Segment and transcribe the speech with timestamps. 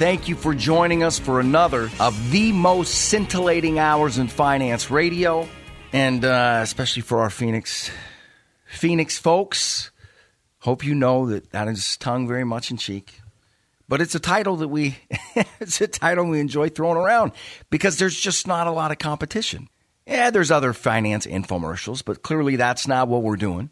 [0.00, 5.46] Thank you for joining us for another of the most scintillating hours in finance radio,
[5.92, 7.90] and uh, especially for our Phoenix
[8.64, 9.90] Phoenix folks.
[10.60, 13.20] Hope you know that that is tongue very much in cheek,
[13.90, 14.96] but it's a title that we
[15.60, 17.32] it's a title we enjoy throwing around
[17.68, 19.68] because there's just not a lot of competition.
[20.06, 23.68] Yeah, there's other finance infomercials, but clearly that's not what we're doing.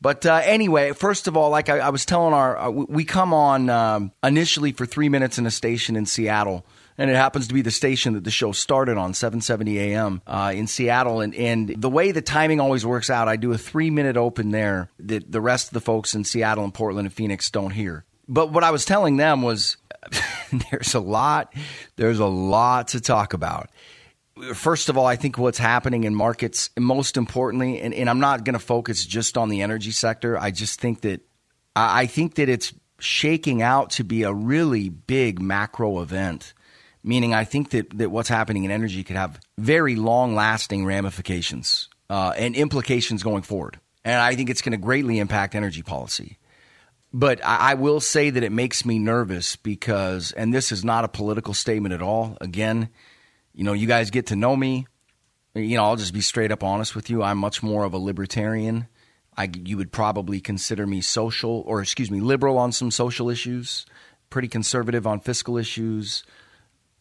[0.00, 3.32] But uh, anyway, first of all, like I, I was telling our, uh, we come
[3.32, 6.66] on um, initially for three minutes in a station in Seattle,
[6.98, 10.22] and it happens to be the station that the show started on, 7:70 a.m.
[10.26, 11.20] Uh, in Seattle.
[11.20, 14.50] And, and the way the timing always works out, I do a three minute open
[14.50, 18.04] there that the rest of the folks in Seattle and Portland and Phoenix don't hear.
[18.28, 19.76] But what I was telling them was,
[20.70, 21.54] there's a lot,
[21.96, 23.70] there's a lot to talk about
[24.54, 28.44] first of all, I think what's happening in markets, most importantly, and, and I'm not
[28.44, 30.38] going to focus just on the energy sector.
[30.38, 31.22] I just think that
[31.74, 36.54] I think that it's shaking out to be a really big macro event.
[37.02, 41.88] Meaning, I think that, that what's happening in energy could have very long lasting ramifications
[42.10, 43.78] uh, and implications going forward.
[44.04, 46.38] And I think it's going to greatly impact energy policy.
[47.12, 51.04] But I, I will say that it makes me nervous because, and this is not
[51.04, 52.36] a political statement at all.
[52.40, 52.88] Again,
[53.56, 54.86] you know, you guys get to know me.
[55.54, 57.22] You know, I'll just be straight up honest with you.
[57.22, 58.86] I'm much more of a libertarian.
[59.34, 63.86] I, you would probably consider me social, or excuse me, liberal on some social issues,
[64.28, 66.22] pretty conservative on fiscal issues.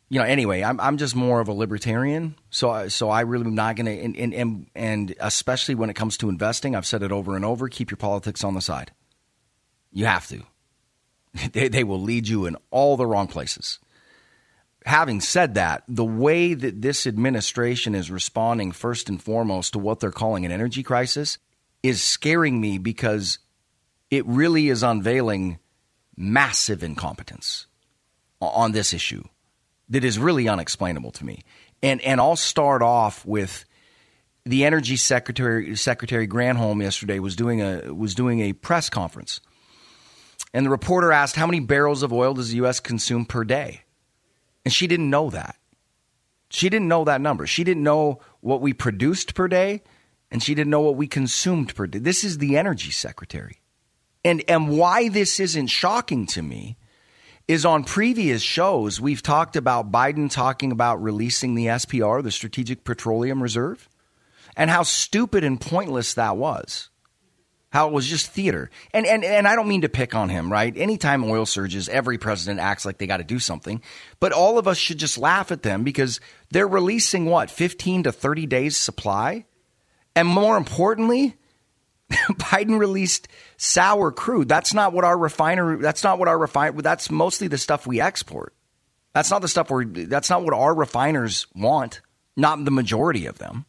[0.07, 2.35] You know, anyway, I'm I'm just more of a libertarian.
[2.51, 6.15] So so I really am not going to, and, and and especially when it comes
[6.17, 8.91] to investing, I've said it over and over: keep your politics on the side.
[9.91, 10.43] You have to.
[11.51, 13.79] They they will lead you in all the wrong places
[14.85, 19.99] having said that, the way that this administration is responding, first and foremost, to what
[19.99, 21.37] they're calling an energy crisis
[21.83, 23.39] is scaring me because
[24.11, 25.59] it really is unveiling
[26.15, 27.67] massive incompetence
[28.39, 29.23] on this issue
[29.89, 31.43] that is really unexplainable to me.
[31.83, 33.65] And and I'll start off with
[34.45, 39.41] the energy secretary Secretary Granholm yesterday was doing a was doing a press conference.
[40.53, 43.84] And the reporter asked how many barrels of oil does the US consume per day?
[44.65, 45.55] And she didn't know that.
[46.49, 47.47] She didn't know that number.
[47.47, 49.83] She didn't know what we produced per day,
[50.31, 51.99] and she didn't know what we consumed per day.
[51.99, 53.61] This is the energy secretary.
[54.23, 56.77] And, and why this isn't shocking to me
[57.47, 62.83] is on previous shows, we've talked about Biden talking about releasing the SPR, the Strategic
[62.83, 63.87] Petroleum Reserve,
[64.57, 66.89] and how stupid and pointless that was
[67.75, 68.69] how it was just theater.
[68.93, 70.75] And, and, and I don't mean to pick on him, right?
[70.77, 73.81] Anytime oil surges, every president acts like they got to do something.
[74.21, 76.21] But all of us should just laugh at them because
[76.51, 79.43] they're releasing what, 15 to 30 days supply?
[80.15, 81.35] And more importantly,
[82.11, 83.27] Biden released
[83.57, 84.47] sour crude.
[84.47, 87.99] That's not what our refinery, that's not what our refine, that's mostly the stuff we
[87.99, 88.53] export.
[89.13, 91.99] That's not the stuff we're, that's not what our refiners want,
[92.37, 93.65] not the majority of them.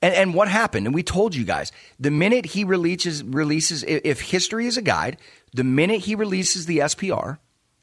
[0.00, 0.86] And, and what happened?
[0.86, 5.18] And we told you guys the minute he releases releases if history is a guide,
[5.52, 7.38] the minute he releases the SPR,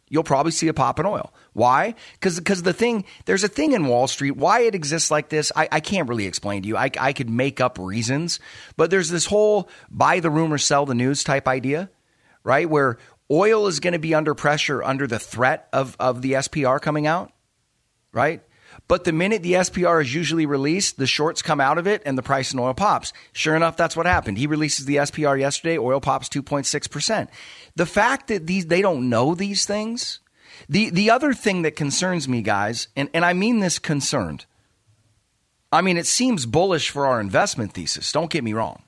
[0.08, 1.34] you'll probably see a pop in oil.
[1.54, 1.96] Why?
[2.14, 5.52] Because because the thing there's a thing in Wall Street why it exists like this.
[5.56, 6.78] I, I can't really explain to you.
[6.78, 8.40] I, I could make up reasons,
[8.78, 11.90] but there's this whole buy the rumor, sell the news type idea,
[12.44, 12.70] right?
[12.70, 12.98] Where
[13.30, 17.08] oil is going to be under pressure under the threat of of the SPR coming
[17.08, 17.34] out,
[18.14, 18.42] right?
[18.88, 22.18] But the minute the SPR is usually released, the shorts come out of it and
[22.18, 23.13] the price in oil pops.
[23.34, 24.38] Sure enough, that's what happened.
[24.38, 27.28] He releases the SPR yesterday, oil pops 2.6%.
[27.75, 30.19] The fact that these they don't know these things,
[30.69, 34.45] the the other thing that concerns me, guys, and, and I mean this concerned.
[35.71, 38.83] I mean, it seems bullish for our investment thesis, don't get me wrong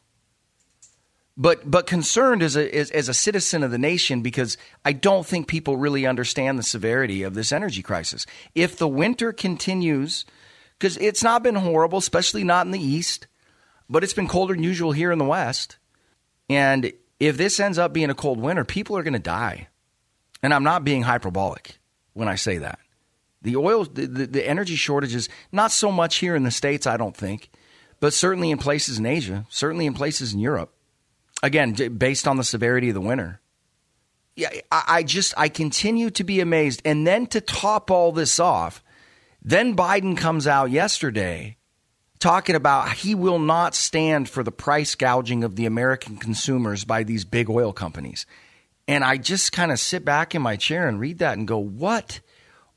[1.37, 5.25] but but concerned as a as, as, a citizen of the nation because I don't
[5.25, 8.25] think people really understand the severity of this energy crisis.
[8.55, 10.25] If the winter continues,
[10.77, 13.27] because it's not been horrible, especially not in the east,
[13.87, 15.77] but it's been colder than usual here in the west,
[16.49, 19.67] and if this ends up being a cold winter, people are going to die,
[20.41, 21.77] and I'm not being hyperbolic
[22.13, 22.79] when I say that.
[23.43, 26.97] The oil, the, the, the energy shortages, not so much here in the states, I
[26.97, 27.51] don't think,
[27.99, 30.73] but certainly in places in Asia, certainly in places in Europe
[31.43, 33.39] again, based on the severity of the winter,
[34.35, 36.81] yeah, I, I just I continue to be amazed.
[36.85, 38.83] And then to top all this off,
[39.41, 41.57] then Biden comes out yesterday
[42.19, 47.03] talking about he will not stand for the price gouging of the American consumers by
[47.03, 48.25] these big oil companies.
[48.87, 51.57] And I just kind of sit back in my chair and read that and go,
[51.57, 52.19] what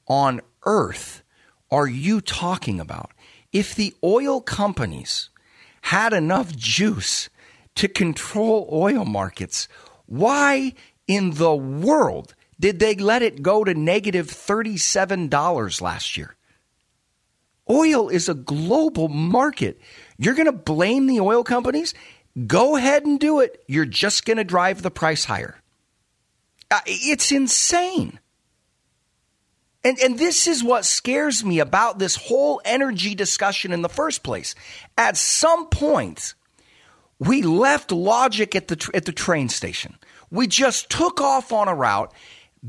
[0.06, 1.22] on earth
[1.70, 3.12] are you talking about?
[3.52, 5.30] If the oil companies
[5.82, 7.28] had enough juice
[7.76, 9.68] to control oil markets,
[10.06, 10.74] why
[11.06, 16.36] in the world did they let it go to negative $37 last year?
[17.68, 19.80] Oil is a global market.
[20.18, 21.94] You're going to blame the oil companies?
[22.46, 23.62] Go ahead and do it.
[23.66, 25.60] You're just going to drive the price higher.
[26.70, 28.18] Uh, it's insane.
[29.82, 34.22] And, and this is what scares me about this whole energy discussion in the first
[34.22, 34.54] place.
[34.98, 36.34] At some point,
[37.20, 39.96] we left logic at the, at the train station.
[40.30, 42.12] We just took off on a route.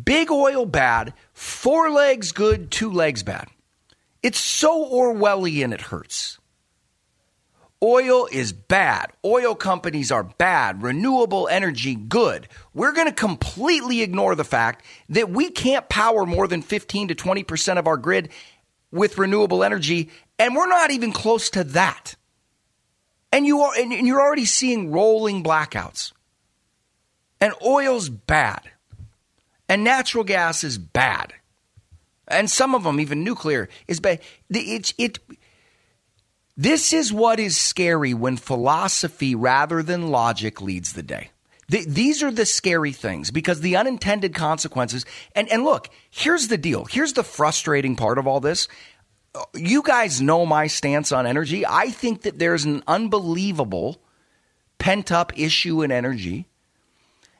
[0.03, 3.47] Big oil bad, four legs good, two legs bad.
[4.21, 6.37] It's so Orwellian it hurts.
[7.83, 9.11] Oil is bad.
[9.25, 10.83] Oil companies are bad.
[10.83, 12.47] Renewable energy, good.
[12.75, 17.15] We're going to completely ignore the fact that we can't power more than 15 to
[17.15, 18.29] 20% of our grid
[18.91, 22.15] with renewable energy, and we're not even close to that.
[23.31, 26.11] And, you are, and you're already seeing rolling blackouts.
[27.39, 28.61] And oil's bad.
[29.69, 31.33] And natural gas is bad.
[32.27, 34.19] And some of them, even nuclear, is bad.
[34.49, 35.19] It, it,
[36.57, 41.31] this is what is scary when philosophy rather than logic leads the day.
[41.67, 45.05] these are the scary things because the unintended consequences.
[45.35, 46.85] And, and look, here's the deal.
[46.85, 48.67] Here's the frustrating part of all this.
[49.55, 51.65] You guys know my stance on energy.
[51.65, 54.01] I think that there's an unbelievable
[54.77, 56.47] pent up issue in energy.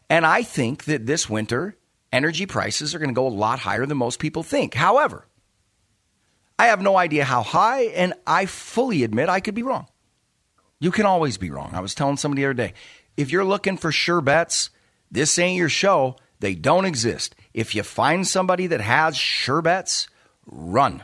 [0.10, 1.78] And I think that this winter,
[2.14, 4.74] energy prices are going to go a lot higher than most people think.
[4.74, 5.26] However,
[6.58, 9.88] I have no idea how high, and I fully admit I could be wrong.
[10.80, 11.72] You can always be wrong.
[11.74, 12.74] I was telling somebody the other day
[13.18, 14.70] if you're looking for sure bets,
[15.10, 16.16] this ain't your show.
[16.40, 17.36] They don't exist.
[17.54, 20.08] If you find somebody that has sure bets,
[20.46, 21.04] run.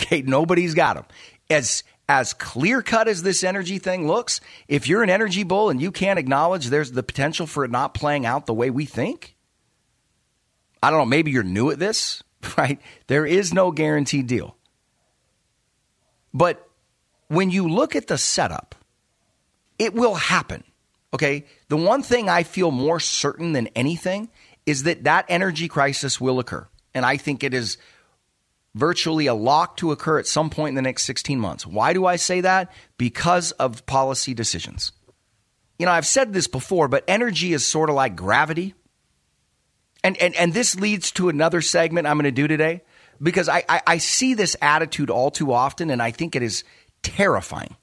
[0.00, 1.04] Okay, nobody's got them.
[1.48, 5.80] As as clear cut as this energy thing looks, if you're an energy bull and
[5.80, 9.36] you can't acknowledge there's the potential for it not playing out the way we think,
[10.82, 12.24] I don't know, maybe you're new at this,
[12.58, 12.80] right?
[13.06, 14.56] There is no guaranteed deal.
[16.34, 16.68] But
[17.28, 18.74] when you look at the setup,
[19.78, 20.64] it will happen.
[21.14, 21.46] Okay.
[21.68, 24.30] The one thing I feel more certain than anything
[24.66, 26.66] is that that energy crisis will occur.
[26.92, 27.78] And I think it is
[28.74, 31.66] virtually a lock to occur at some point in the next 16 months.
[31.66, 32.72] Why do I say that?
[32.98, 34.92] Because of policy decisions.
[35.78, 38.74] You know, I've said this before, but energy is sort of like gravity.
[40.04, 42.82] And, and, and this leads to another segment I'm going to do today
[43.20, 46.64] because I, I, I see this attitude all too often, and I think it is
[47.02, 47.76] terrifying.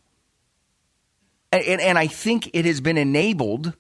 [1.51, 3.73] And, and, and I think it has been enabled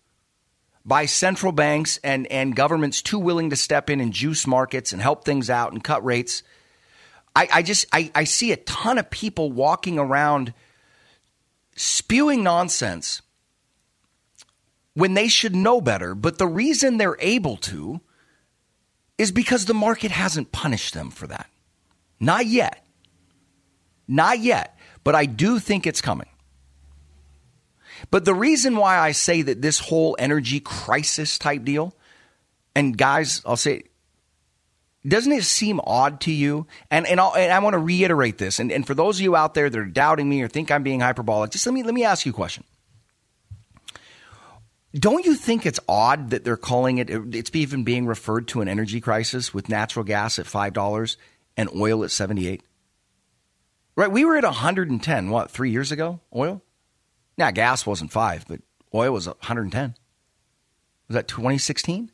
[0.85, 5.01] by central banks and, and governments too willing to step in and juice markets and
[5.01, 6.43] help things out and cut rates.
[7.37, 10.55] I, I just I, I see a ton of people walking around
[11.75, 13.21] spewing nonsense
[14.95, 16.15] when they should know better.
[16.15, 18.01] But the reason they're able to
[19.19, 21.47] is because the market hasn't punished them for that.
[22.19, 22.83] Not yet.
[24.07, 24.75] Not yet.
[25.03, 26.29] But I do think it's coming.
[28.09, 31.93] But the reason why I say that this whole energy crisis type deal,
[32.73, 33.83] and guys, I'll say,
[35.05, 36.67] doesn't it seem odd to you?
[36.89, 38.59] And and, and i want to reiterate this.
[38.59, 40.83] And, and for those of you out there that are doubting me or think I'm
[40.83, 42.63] being hyperbolic, just let me let me ask you a question.
[44.93, 48.67] Don't you think it's odd that they're calling it, it's even being referred to an
[48.67, 51.17] energy crisis with natural gas at $5
[51.55, 52.63] and oil at 78?
[53.95, 56.61] Right, we were at 110, what, three years ago, oil?
[57.37, 58.61] Now, gas wasn't five, but
[58.93, 59.95] oil was 110.
[61.07, 62.11] Was that 2016?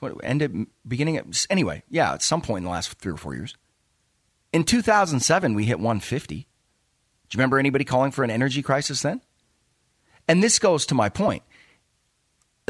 [0.00, 3.34] What, ended beginning at, anyway, yeah, at some point in the last three or four
[3.34, 3.54] years.
[4.52, 6.34] In 2007, we hit 150.
[6.34, 9.20] Do you remember anybody calling for an energy crisis then?
[10.26, 11.42] And this goes to my point.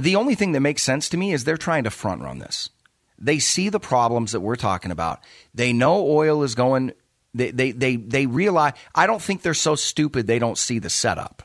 [0.01, 2.71] The only thing that makes sense to me is they're trying to front run this.
[3.19, 5.21] They see the problems that we're talking about.
[5.55, 6.93] They know oil is going
[7.35, 10.91] they they they, they realize I don't think they're so stupid they don't see the
[10.91, 11.43] setup.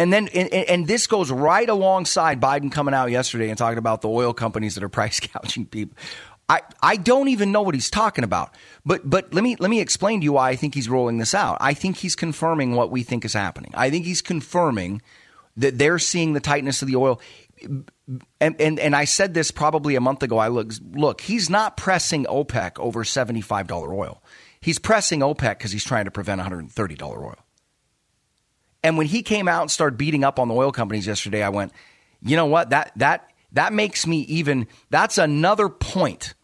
[0.00, 4.00] And then and, and this goes right alongside Biden coming out yesterday and talking about
[4.00, 5.94] the oil companies that are price gouging people.
[6.48, 8.54] I, I don't even know what he's talking about.
[8.86, 11.34] But but let me let me explain to you why I think he's rolling this
[11.34, 11.58] out.
[11.60, 13.72] I think he's confirming what we think is happening.
[13.74, 15.02] I think he's confirming
[15.58, 17.20] that they're seeing the tightness of the oil.
[18.40, 20.38] and, and, and I said this probably a month ago.
[20.38, 24.22] I look, look, he's not pressing OPEC over $75 oil.
[24.62, 27.36] He's pressing OPEC because he's trying to prevent $130 oil.
[28.82, 31.50] And when he came out and started beating up on the oil companies yesterday, I
[31.50, 31.72] went,
[32.22, 32.70] you know what?
[32.70, 36.34] That, that, that makes me even, that's another point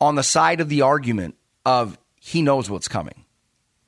[0.00, 3.24] on the side of the argument of he knows what's coming.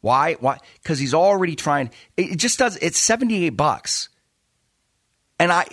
[0.01, 0.35] Why?
[0.35, 0.59] Why?
[0.83, 1.91] Because he's already trying.
[2.17, 2.77] It just does.
[2.77, 4.11] It's seventy eight bucks,
[5.39, 5.65] and I.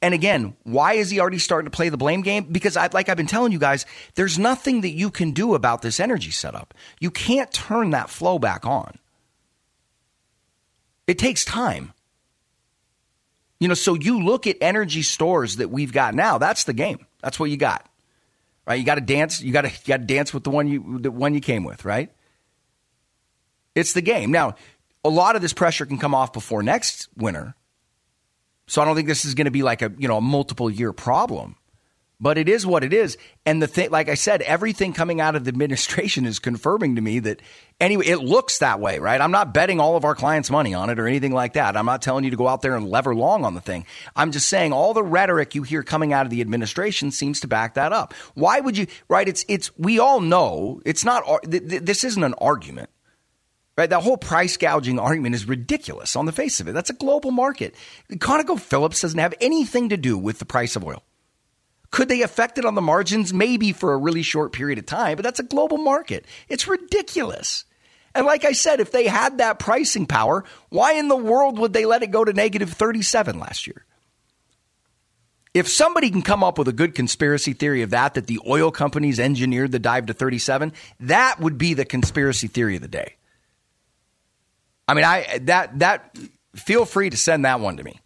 [0.00, 2.44] And again, why is he already starting to play the blame game?
[2.50, 5.82] Because, I, like I've been telling you guys, there's nothing that you can do about
[5.82, 6.74] this energy setup.
[7.00, 8.98] You can't turn that flow back on.
[11.06, 11.92] It takes time.
[13.60, 16.38] You know, so you look at energy stores that we've got now.
[16.38, 17.06] That's the game.
[17.22, 17.88] That's what you got,
[18.66, 18.74] right?
[18.74, 19.40] You got to dance.
[19.40, 21.62] You got to you got to dance with the one you the one you came
[21.62, 22.10] with, right?
[23.74, 24.32] It's the game.
[24.32, 24.56] Now,
[25.04, 27.54] a lot of this pressure can come off before next winter,
[28.66, 30.68] so I don't think this is going to be like a you know a multiple
[30.68, 31.56] year problem
[32.22, 33.18] but it is what it is.
[33.44, 37.02] And the thing, like I said, everything coming out of the administration is confirming to
[37.02, 37.42] me that
[37.80, 39.20] anyway, it looks that way, right?
[39.20, 41.76] I'm not betting all of our clients' money on it or anything like that.
[41.76, 43.86] I'm not telling you to go out there and lever long on the thing.
[44.14, 47.48] I'm just saying all the rhetoric you hear coming out of the administration seems to
[47.48, 48.14] back that up.
[48.34, 49.26] Why would you, right?
[49.26, 52.88] It's, it's, we all know it's not, this isn't an argument.
[53.74, 56.72] Right, that whole price gouging argument is ridiculous on the face of it.
[56.72, 57.74] That's a global market.
[58.10, 61.02] ConocoPhillips doesn't have anything to do with the price of oil.
[61.92, 63.32] Could they affect it on the margins?
[63.32, 66.24] Maybe for a really short period of time, but that's a global market.
[66.48, 67.64] It's ridiculous.
[68.14, 71.72] And like I said, if they had that pricing power, why in the world would
[71.72, 73.84] they let it go to negative 37 last year?
[75.54, 78.70] If somebody can come up with a good conspiracy theory of that, that the oil
[78.70, 83.16] companies engineered the dive to 37, that would be the conspiracy theory of the day.
[84.88, 86.18] I mean, I that that
[86.56, 88.00] feel free to send that one to me.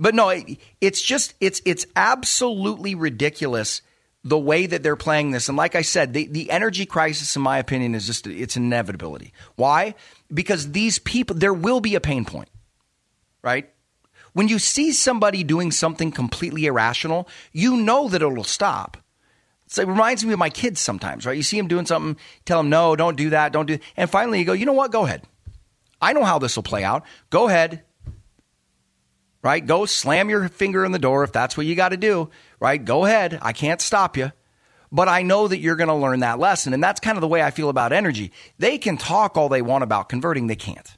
[0.00, 3.82] But no, it, it's just it's it's absolutely ridiculous
[4.24, 5.48] the way that they're playing this.
[5.48, 9.34] And like I said, the, the energy crisis, in my opinion, is just it's inevitability.
[9.56, 9.94] Why?
[10.32, 12.48] Because these people, there will be a pain point,
[13.42, 13.70] right?
[14.32, 18.96] When you see somebody doing something completely irrational, you know that it'll stop.
[19.66, 21.36] So it reminds me of my kids sometimes, right?
[21.36, 23.78] You see them doing something, tell them, no, don't do that, don't do.
[23.96, 24.92] And finally, you go, you know what?
[24.92, 25.24] Go ahead.
[26.00, 27.04] I know how this will play out.
[27.28, 27.84] Go ahead,
[29.42, 29.64] right?
[29.64, 32.82] Go slam your finger in the door if that's what you got to do, right?
[32.82, 33.38] Go ahead.
[33.42, 34.32] I can't stop you.
[34.92, 36.74] But I know that you're going to learn that lesson.
[36.74, 38.32] And that's kind of the way I feel about energy.
[38.58, 40.96] They can talk all they want about converting, they can't.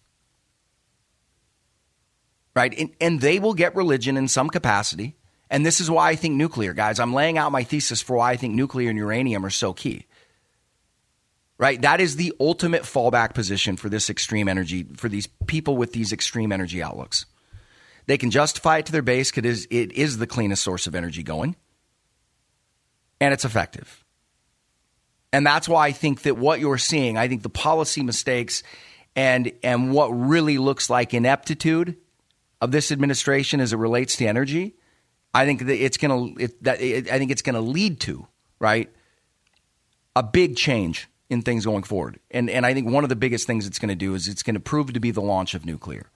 [2.55, 2.75] Right?
[2.77, 5.17] And, and they will get religion in some capacity.
[5.51, 6.99] And this is why I think nuclear, guys.
[6.99, 10.07] I'm laying out my thesis for why I think nuclear and uranium are so key.
[11.59, 11.81] Right?
[11.81, 16.13] That is the ultimate fallback position for this extreme energy, for these people with these
[16.13, 17.27] extreme energy outlooks.
[18.07, 21.23] They can justify it to their base because it is the cleanest source of energy
[21.23, 21.57] going,
[23.21, 24.05] and it's effective.
[25.33, 28.63] And that's why I think that what you're seeing, I think the policy mistakes
[29.17, 31.97] and and what really looks like ineptitude
[32.61, 34.75] of this administration as it relates to energy,
[35.35, 38.01] I think that it's going to it, that it, I think it's going to lead
[38.01, 38.27] to
[38.59, 38.91] right
[40.15, 42.21] a big change in things going forward.
[42.31, 44.43] And and I think one of the biggest things it's going to do is it's
[44.43, 46.12] going to prove to be the launch of nuclear.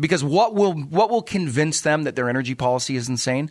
[0.00, 3.50] Because what will what will convince them that their energy policy is insane?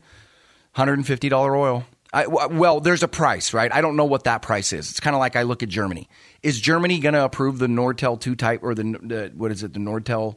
[0.76, 1.86] $150 oil.
[2.14, 3.74] I, well, there's a price, right?
[3.74, 4.90] I don't know what that price is.
[4.90, 6.08] It's kind of like I look at Germany.
[6.42, 9.64] Is Germany going to approve the Nord Stream 2 type or the, the what is
[9.64, 10.36] it, the Nord Stream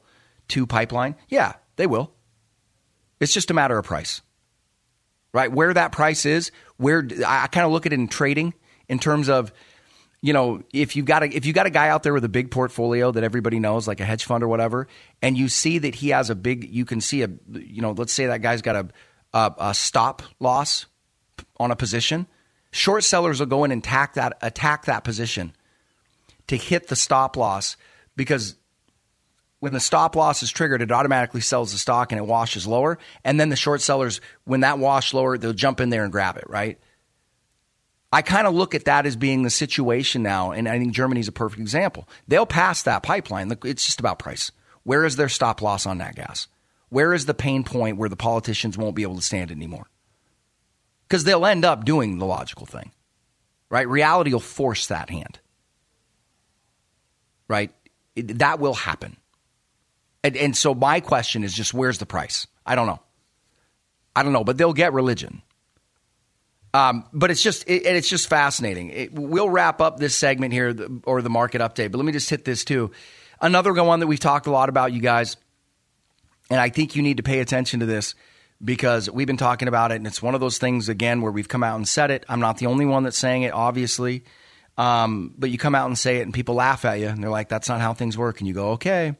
[0.48, 1.14] 2 pipeline?
[1.28, 2.12] Yeah, they will.
[3.20, 4.20] It's just a matter of price.
[5.32, 5.52] Right?
[5.52, 8.52] Where that price is, where I kind of look at it in trading
[8.88, 9.52] in terms of
[10.22, 12.28] you know, if you got a if you got a guy out there with a
[12.28, 14.86] big portfolio that everybody knows, like a hedge fund or whatever,
[15.22, 18.12] and you see that he has a big, you can see a, you know, let's
[18.12, 18.88] say that guy's got a
[19.32, 20.86] a, a stop loss
[21.58, 22.26] on a position.
[22.70, 25.54] Short sellers will go in and attack that attack that position
[26.48, 27.76] to hit the stop loss
[28.14, 28.56] because
[29.60, 32.98] when the stop loss is triggered, it automatically sells the stock and it washes lower.
[33.24, 36.36] And then the short sellers, when that wash lower, they'll jump in there and grab
[36.38, 36.78] it, right?
[38.12, 41.28] I kind of look at that as being the situation now, and I think Germany's
[41.28, 42.08] a perfect example.
[42.26, 43.56] They'll pass that pipeline.
[43.64, 44.50] It's just about price.
[44.82, 46.48] Where is their stop loss on that gas?
[46.88, 49.86] Where is the pain point where the politicians won't be able to stand it anymore?
[51.06, 52.90] Because they'll end up doing the logical thing,
[53.68, 53.88] right?
[53.88, 55.38] Reality will force that hand,
[57.48, 57.72] right?
[58.16, 59.16] It, that will happen.
[60.24, 62.46] And, and so my question is just where's the price?
[62.66, 63.00] I don't know.
[64.14, 65.42] I don't know, but they'll get religion.
[66.72, 68.90] Um, but it's just it, it's just fascinating.
[68.90, 70.74] It, we'll wrap up this segment here
[71.04, 72.92] or the market update, but let me just hit this too.
[73.40, 75.36] Another one that we've talked a lot about, you guys.
[76.50, 78.14] And I think you need to pay attention to this
[78.62, 81.48] because we've been talking about it, and it's one of those things, again, where we've
[81.48, 82.26] come out and said it.
[82.28, 84.24] I'm not the only one that's saying it, obviously.
[84.76, 87.30] Um, but you come out and say it, and people laugh at you, and they're
[87.30, 88.40] like, that's not how things work.
[88.40, 89.14] And you go, okay.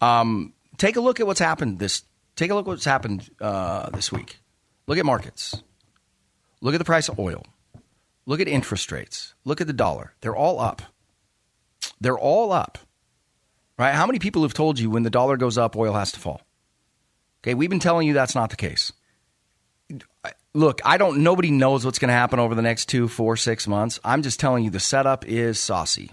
[0.00, 2.02] Um, take a look at what's happened this.
[2.34, 4.38] Take a look at what's happened uh, this week.
[4.86, 5.60] Look at markets.
[6.60, 7.44] Look at the price of oil.
[8.24, 9.34] Look at interest rates.
[9.44, 10.14] Look at the dollar.
[10.20, 10.82] They're all up.
[12.00, 12.78] They're all up.
[13.78, 13.94] Right?
[13.94, 16.42] How many people have told you when the dollar goes up, oil has to fall?
[17.42, 18.92] Okay, we've been telling you that's not the case.
[20.54, 21.22] Look, I don't.
[21.22, 24.00] Nobody knows what's going to happen over the next two, four, six months.
[24.02, 26.10] I'm just telling you the setup is saucy.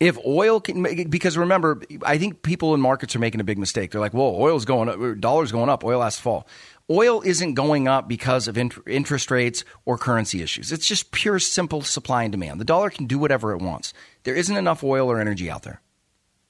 [0.00, 3.90] If oil can, because remember, I think people in markets are making a big mistake.
[3.90, 6.48] They're like, "Well, oil's going up, dollar's going up, oil has to fall."
[6.90, 10.72] Oil isn't going up because of interest rates or currency issues.
[10.72, 12.60] It's just pure, simple supply and demand.
[12.60, 13.92] The dollar can do whatever it wants.
[14.24, 15.82] There isn't enough oil or energy out there.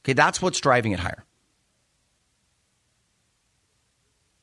[0.05, 1.25] Okay, that's what's driving it higher.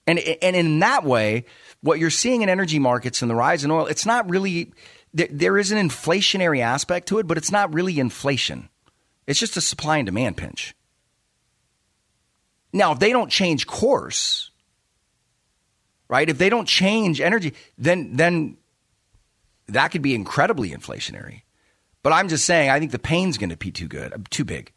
[0.06, 1.46] And, and in that way,
[1.82, 4.74] what you're seeing in energy markets and the rise in oil, it's not really,
[5.14, 8.70] there, there is an inflationary aspect to it, but it's not really inflation.
[9.26, 10.76] It's just a supply and demand pinch.
[12.72, 14.52] Now, if they don't change course,
[16.08, 16.30] right?
[16.30, 18.58] If they don't change energy, then then
[19.68, 21.42] that could be incredibly inflationary.
[22.04, 24.72] But I'm just saying, I think the pain's going to be too good, too big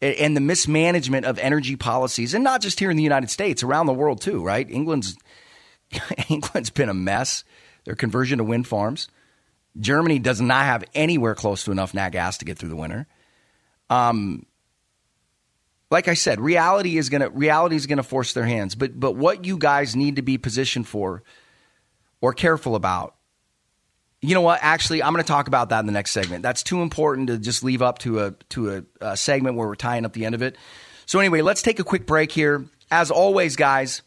[0.00, 3.86] and the mismanagement of energy policies, and not just here in the United States, around
[3.86, 4.68] the world too, right?
[4.70, 5.16] England's
[6.28, 7.44] England's been a mess.
[7.84, 9.08] Their conversion to wind farms.
[9.78, 13.06] Germany does not have anywhere close to enough nat gas to get through the winter.
[13.90, 14.44] Um,
[15.90, 18.74] like I said, reality is gonna reality is gonna force their hands.
[18.74, 21.22] But but what you guys need to be positioned for
[22.20, 23.14] or careful about
[24.20, 24.58] you know what?
[24.62, 26.42] Actually, I'm going to talk about that in the next segment.
[26.42, 29.76] That's too important to just leave up to a to a, a segment where we're
[29.76, 30.56] tying up the end of it.
[31.06, 32.66] So anyway, let's take a quick break here.
[32.90, 34.02] As always, guys,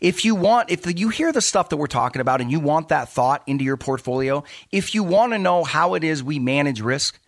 [0.00, 2.88] if you want, if you hear the stuff that we're talking about and you want
[2.88, 6.80] that thought into your portfolio, if you want to know how it is we manage
[6.80, 7.18] risk,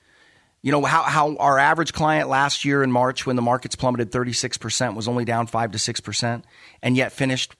[0.64, 4.10] you know, how, how our average client last year in March when the markets plummeted
[4.10, 6.42] 36% was only down 5 to 6%
[6.82, 7.54] and yet finished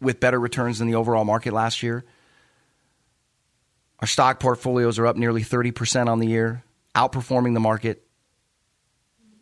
[0.00, 2.04] with better returns than the overall market last year.
[4.00, 6.64] Our stock portfolios are up nearly 30% on the year,
[6.96, 8.04] outperforming the market.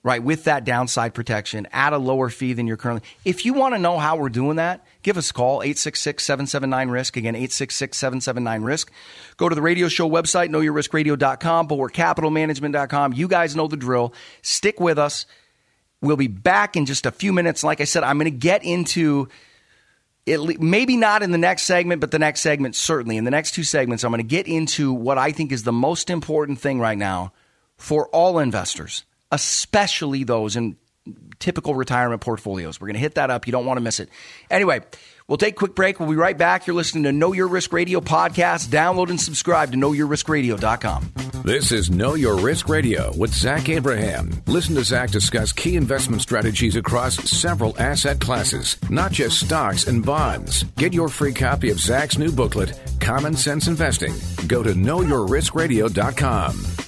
[0.07, 3.03] Right, with that downside protection at a lower fee than you're currently.
[3.25, 7.35] If you want to know how we're doing that, give us a call 866-779-risk again
[7.35, 8.93] 866-779-risk.
[9.37, 13.15] Go to the radio show website knowyourriskradio.com, bulwarkcapitalmanagement.com.
[13.15, 14.15] You guys know the drill.
[14.43, 15.27] Stick with us.
[16.01, 17.65] We'll be back in just a few minutes.
[17.65, 19.27] Like I said, I'm going to get into
[20.25, 23.17] it, maybe not in the next segment, but the next segment certainly.
[23.17, 25.73] In the next two segments, I'm going to get into what I think is the
[25.73, 27.33] most important thing right now
[27.77, 30.77] for all investors, especially those in
[31.39, 32.81] typical retirement portfolios.
[32.81, 33.47] We're going to hit that up.
[33.47, 34.09] You don't want to miss it.
[34.51, 34.81] Anyway,
[35.29, 36.01] we'll take a quick break.
[36.01, 36.67] We'll be right back.
[36.67, 38.69] You're listening to Know Your Risk Radio podcast.
[38.69, 41.13] Download and subscribe to knowyourriskradio.com.
[41.45, 44.31] This is Know Your Risk Radio with Zach Abraham.
[44.47, 50.05] Listen to Zach discuss key investment strategies across several asset classes, not just stocks and
[50.05, 50.65] bonds.
[50.77, 54.15] Get your free copy of Zach's new booklet, Common Sense Investing.
[54.49, 56.86] Go to knowyourriskradio.com.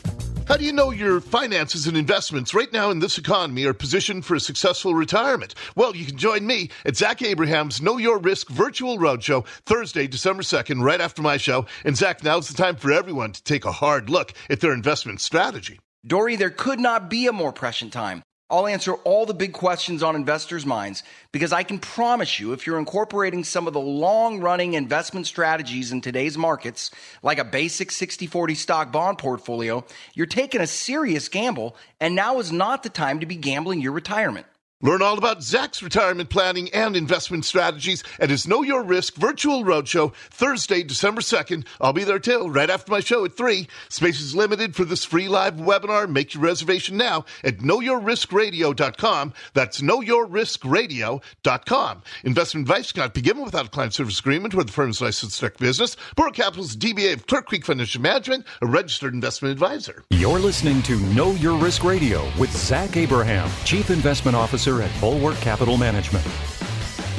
[0.49, 4.25] How do you know your finances and investments right now in this economy are positioned
[4.25, 5.55] for a successful retirement?
[5.77, 10.43] Well, you can join me at Zach Abraham's Know Your Risk virtual roadshow Thursday, December
[10.43, 11.67] 2nd, right after my show.
[11.85, 15.21] And Zach, now's the time for everyone to take a hard look at their investment
[15.21, 15.81] strategy.
[16.07, 18.23] Dory, there could not be a more prescient time.
[18.51, 22.67] I'll answer all the big questions on investors' minds because I can promise you, if
[22.67, 26.91] you're incorporating some of the long running investment strategies in today's markets,
[27.23, 29.85] like a basic 60 40 stock bond portfolio,
[30.15, 33.93] you're taking a serious gamble, and now is not the time to be gambling your
[33.93, 34.47] retirement.
[34.81, 39.65] Learn all about Zach's retirement planning and investment strategies at his Know Your Risk virtual
[39.65, 41.67] roadshow Thursday, December 2nd.
[41.81, 43.67] I'll be there till right after my show at 3.
[43.89, 46.09] Space is limited for this free live webinar.
[46.09, 49.33] Make your reservation now at knowyourriskradio.com.
[49.53, 52.03] That's knowyourriskradio.com.
[52.23, 55.59] Investment advice cannot be given without a client service agreement or the firm's licensed direct
[55.59, 55.97] business.
[56.15, 60.05] Bulwark Capital's DBA of Clear Creek Financial Management, a registered investment advisor.
[60.11, 65.01] You're listening to Know Your Risk Radio with Zach Abraham, Chief Investment Officer Officer at
[65.01, 66.27] Bulwark Capital Management.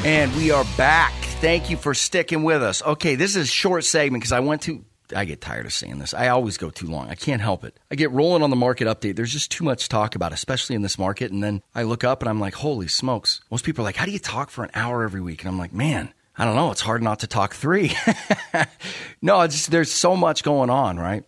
[0.06, 1.14] And we are back.
[1.42, 2.84] Thank you for sticking with us.
[2.84, 4.84] Okay, this is a short segment because I went to.
[5.16, 6.14] I get tired of saying this.
[6.14, 7.10] I always go too long.
[7.10, 7.80] I can't help it.
[7.90, 9.16] I get rolling on the market update.
[9.16, 11.32] There's just too much talk about, especially in this market.
[11.32, 13.42] And then I look up and I'm like, holy smokes.
[13.50, 15.42] Most people are like, how do you talk for an hour every week?
[15.42, 16.70] And I'm like, man, I don't know.
[16.70, 17.92] It's hard not to talk three.
[19.24, 21.24] no, it's just, there's so much going on, right?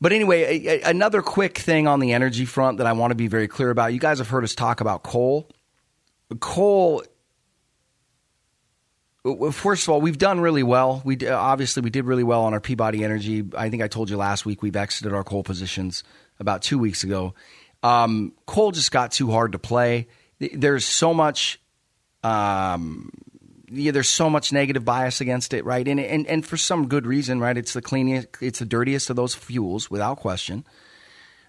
[0.00, 3.16] But anyway, a, a, another quick thing on the energy front that I want to
[3.16, 3.92] be very clear about.
[3.92, 5.50] You guys have heard us talk about coal
[6.40, 7.02] coal
[9.52, 11.00] First of all, we've done really well.
[11.02, 13.42] We obviously we did really well on our Peabody Energy.
[13.56, 16.04] I think I told you last week we've exited our coal positions
[16.38, 17.32] about two weeks ago.
[17.82, 20.08] Um, coal just got too hard to play.
[20.38, 21.58] There's so much,
[22.22, 23.10] um,
[23.70, 25.88] yeah, there's so much negative bias against it, right?
[25.88, 27.56] And, and and for some good reason, right?
[27.56, 30.66] It's the cleanest, it's the dirtiest of those fuels, without question.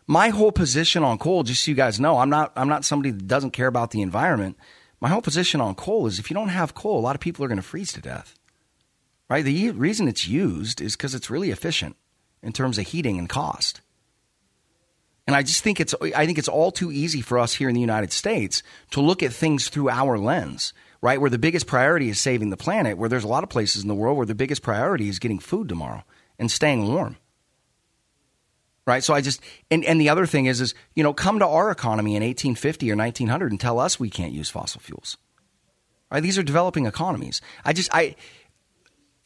[0.08, 3.12] My whole position on coal, just so you guys know, I'm not I'm not somebody
[3.12, 4.58] that doesn't care about the environment
[5.06, 7.44] my whole position on coal is if you don't have coal, a lot of people
[7.46, 8.36] are going to freeze to death.
[9.30, 9.44] Right?
[9.44, 11.96] The reason it's used is because it's really efficient
[12.41, 13.82] in terms of heating and cost.
[15.28, 17.74] And I just think it's I think it's all too easy for us here in
[17.74, 21.20] the United States to look at things through our lens, right?
[21.20, 23.88] Where the biggest priority is saving the planet, where there's a lot of places in
[23.88, 26.04] the world where the biggest priority is getting food tomorrow
[26.38, 27.18] and staying warm
[28.86, 29.04] right?
[29.04, 31.71] So I just and and the other thing is is you know come to our
[31.71, 35.17] economy in 1850 or 1900 and tell us we can't use fossil fuels.
[36.12, 36.21] Right?
[36.21, 37.41] These are developing economies.
[37.63, 38.15] I just I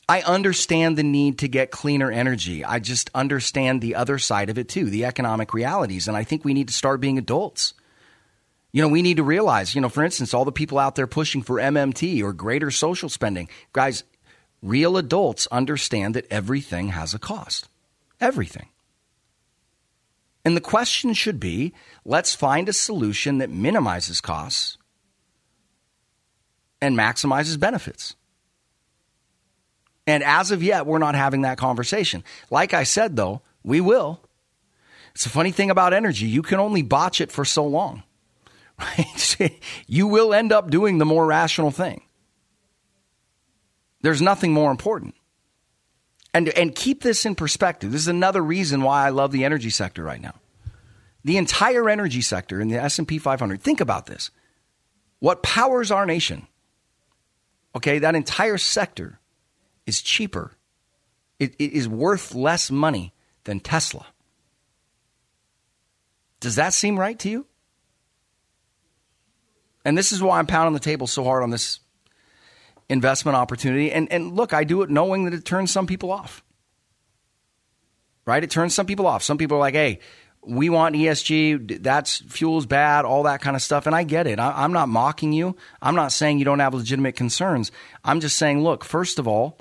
[0.07, 2.65] I understand the need to get cleaner energy.
[2.65, 6.43] I just understand the other side of it too, the economic realities, and I think
[6.43, 7.73] we need to start being adults.
[8.71, 11.07] You know, we need to realize, you know, for instance, all the people out there
[11.07, 13.49] pushing for MMT or greater social spending.
[13.73, 14.03] Guys,
[14.61, 17.67] real adults understand that everything has a cost.
[18.21, 18.67] Everything.
[20.49, 24.79] And the question should be let's find a solution that minimizes costs
[26.81, 28.15] and maximizes benefits.
[30.07, 32.23] And as of yet, we're not having that conversation.
[32.49, 34.21] Like I said, though, we will.
[35.13, 36.25] It's a funny thing about energy.
[36.25, 38.01] You can only botch it for so long.
[38.79, 39.59] Right?
[39.85, 42.01] you will end up doing the more rational thing.
[44.01, 45.13] There's nothing more important.
[46.33, 47.91] And, and keep this in perspective.
[47.91, 50.35] This is another reason why I love the energy sector right now.
[51.23, 53.61] The entire energy sector in the S&P 500.
[53.61, 54.29] Think about this.
[55.19, 56.47] What powers our nation?
[57.75, 59.19] Okay, that entire sector
[59.85, 60.53] is cheaper.
[61.39, 63.13] it, it is worth less money
[63.45, 64.05] than Tesla.
[66.39, 67.45] Does that seem right to you?
[69.83, 71.79] And this is why I'm pounding the table so hard on this
[72.89, 73.91] investment opportunity.
[73.91, 76.43] And, and look, I do it knowing that it turns some people off.
[78.25, 78.43] Right?
[78.43, 79.23] It turns some people off.
[79.23, 79.99] Some people are like, hey,
[80.41, 83.85] we want ESG, that's fuel's bad, all that kind of stuff.
[83.85, 84.39] And I get it.
[84.39, 85.55] I, am not mocking you.
[85.81, 87.71] I'm not saying you don't have legitimate concerns.
[88.03, 89.57] I'm just saying, look, first of all,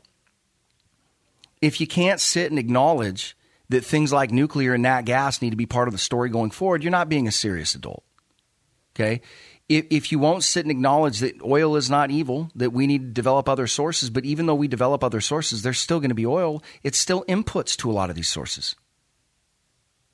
[1.61, 3.37] if you can't sit and acknowledge
[3.69, 6.51] that things like nuclear and nat gas need to be part of the story going
[6.51, 8.05] forward, you're not being a serious adult.
[8.95, 9.21] Okay?
[9.69, 13.03] If, if you won't sit and acknowledge that oil is not evil, that we need
[13.03, 16.15] to develop other sources, but even though we develop other sources, there's still going to
[16.15, 16.63] be oil.
[16.83, 18.77] It's still inputs to a lot of these sources.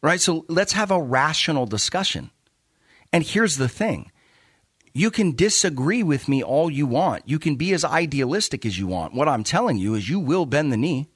[0.02, 0.20] Right?
[0.20, 2.30] So let's have a rational discussion.
[3.12, 4.10] And here's the thing
[4.92, 7.28] you can disagree with me all you want.
[7.28, 9.14] You can be as idealistic as you want.
[9.14, 11.08] What I'm telling you is you will bend the knee.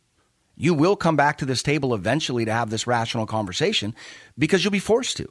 [0.57, 3.95] You will come back to this table eventually to have this rational conversation
[4.37, 5.29] because you'll be forced to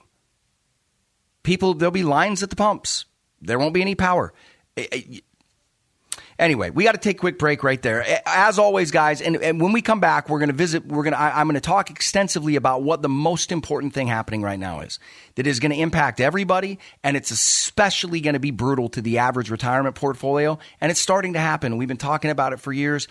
[1.48, 3.06] people, there'll be lines at the pumps.
[3.42, 4.34] There won't be any power.
[4.76, 5.02] Eh, eh,
[6.38, 8.04] anyway, we got to take a quick break right there.
[8.06, 11.04] Eh, as always, guys, and, and when we come back, we're going to visit, we're
[11.04, 14.60] going to, I'm going to talk extensively about what the most important thing happening right
[14.60, 15.00] now is
[15.36, 16.80] that is going to impact everybody.
[17.02, 20.60] And it's especially going to be brutal to the average retirement portfolio.
[20.82, 21.78] And it's starting to happen.
[21.78, 23.08] We've been talking about it for years.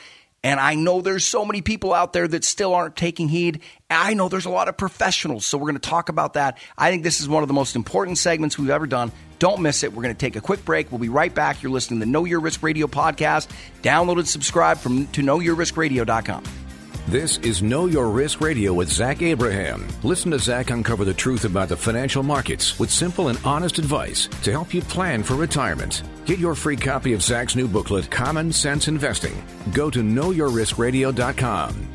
[0.47, 3.63] And I know there's so many people out there that still aren't taking heed.
[3.91, 5.45] I know there's a lot of professionals.
[5.45, 6.59] So we're going to talk about that.
[6.79, 9.11] I think this is one of the most important segments we've ever done.
[9.41, 9.93] Don't miss it.
[9.93, 10.93] We're going to take a quick break.
[10.93, 11.65] We'll be right back.
[11.65, 13.49] You're listening to Know Your Risk Radio podcast.
[13.83, 16.66] Download and subscribe from to knowyourriskradio.com.
[17.09, 19.87] This is Know Your Risk Radio with Zach Abraham.
[20.03, 24.27] Listen to Zach uncover the truth about the financial markets with simple and honest advice
[24.43, 26.03] to help you plan for retirement.
[26.25, 29.41] Get your free copy of Zach's new booklet, Common Sense Investing.
[29.73, 31.89] Go to knowyourriskradio.com.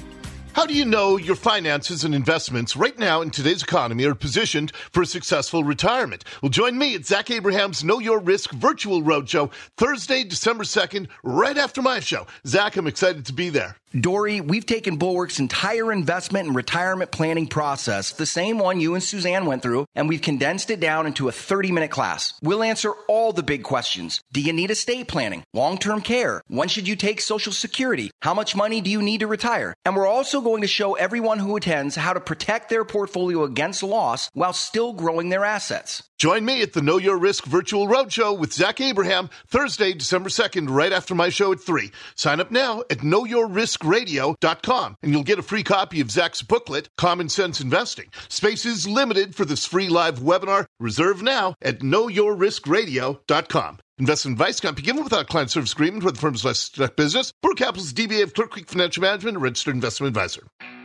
[0.54, 4.72] How do you know your finances and investments right now in today's economy are positioned
[4.94, 6.24] for a successful retirement?
[6.42, 11.58] Well, join me at Zach Abraham's Know Your Risk virtual roadshow Thursday, December 2nd, right
[11.58, 12.28] after my show.
[12.48, 13.76] Zach, I'm excited to be there.
[14.00, 19.04] Dory, we've taken Bulwark's entire investment and retirement planning process, the same one you and
[19.04, 22.34] Suzanne went through, and we've condensed it down into a 30 minute class.
[22.42, 24.22] We'll answer all the big questions.
[24.32, 25.44] Do you need estate planning?
[25.54, 26.42] Long term care?
[26.48, 28.12] When should you take Social Security?
[28.22, 29.74] How much money do you need to retire?
[29.84, 33.84] And we're also going to show everyone who attends how to protect their portfolio against
[33.84, 36.04] loss while still growing their assets.
[36.22, 40.70] Join me at the Know Your Risk Virtual Roadshow with Zach Abraham Thursday, December 2nd,
[40.70, 41.90] right after my show at 3.
[42.14, 47.28] Sign up now at knowyourriskradio.com and you'll get a free copy of Zach's booklet, Common
[47.28, 48.06] Sense Investing.
[48.30, 50.68] Space is limited for this free live webinar.
[50.80, 53.80] Reserve now at knowyourriskradio.com.
[53.98, 57.34] Investment advice can't be given without client service agreement with the firm's licensed business.
[57.42, 60.44] Bulwark Capital's DBA of Clear Creek Financial Management, a registered investment advisor.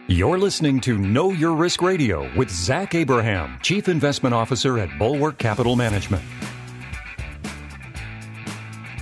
[0.08, 5.36] You're listening to Know Your Risk Radio with Zach Abraham, Chief Investment Officer at Bulwark
[5.36, 6.22] Capital Management.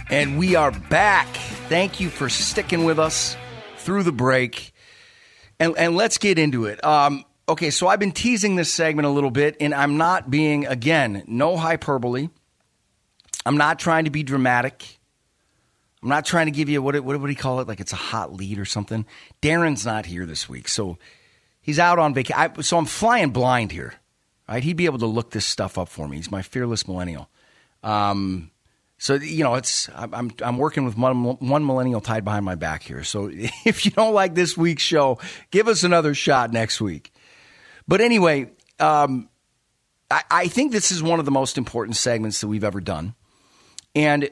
[0.08, 1.28] And we are back.
[1.68, 3.36] Thank you for sticking with us
[3.76, 4.72] through the break.
[5.60, 6.82] And, and let's get into it.
[6.82, 10.66] Um, okay, so I've been teasing this segment a little bit, and I'm not being,
[10.66, 12.30] again, no hyperbole.
[13.44, 14.93] I'm not trying to be dramatic.
[16.04, 17.66] I'm not trying to give you what what would he call it?
[17.66, 19.06] Like it's a hot lead or something.
[19.40, 20.98] Darren's not here this week, so
[21.62, 22.62] he's out on vacation.
[22.62, 23.94] So I'm flying blind here,
[24.46, 24.62] right?
[24.62, 26.18] He'd be able to look this stuff up for me.
[26.18, 27.30] He's my fearless millennial.
[27.82, 28.50] Um,
[28.98, 32.82] so you know, it's I'm I'm working with one, one millennial tied behind my back
[32.82, 33.02] here.
[33.02, 35.18] So if you don't like this week's show,
[35.50, 37.14] give us another shot next week.
[37.88, 39.30] But anyway, um,
[40.10, 43.14] I, I think this is one of the most important segments that we've ever done.
[43.94, 44.28] And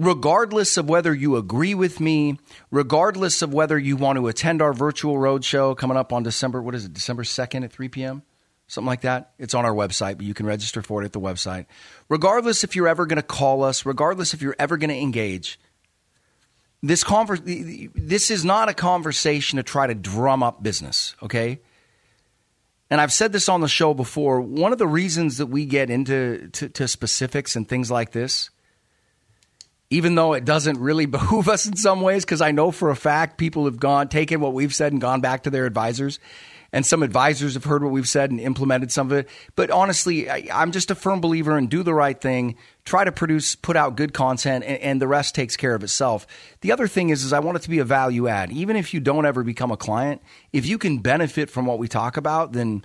[0.00, 2.38] regardless of whether you agree with me,
[2.70, 6.74] regardless of whether you want to attend our virtual roadshow coming up on December, what
[6.74, 8.22] is it, December 2nd at 3 p.m.?
[8.66, 9.32] Something like that.
[9.38, 11.66] It's on our website, but you can register for it at the website.
[12.08, 15.60] Regardless if you're ever going to call us, regardless if you're ever going to engage,
[16.82, 21.60] this conver- this is not a conversation to try to drum up business, okay?
[22.88, 24.40] And I've said this on the show before.
[24.40, 28.48] One of the reasons that we get into to, to specifics and things like this
[29.90, 32.96] even though it doesn't really behoove us in some ways, because I know for a
[32.96, 36.18] fact people have gone, taken what we've said and gone back to their advisors.
[36.72, 39.28] And some advisors have heard what we've said and implemented some of it.
[39.56, 43.10] But honestly, I, am just a firm believer in do the right thing, try to
[43.10, 46.28] produce, put out good content, and, and the rest takes care of itself.
[46.60, 48.52] The other thing is, is I want it to be a value add.
[48.52, 50.22] Even if you don't ever become a client,
[50.52, 52.84] if you can benefit from what we talk about, then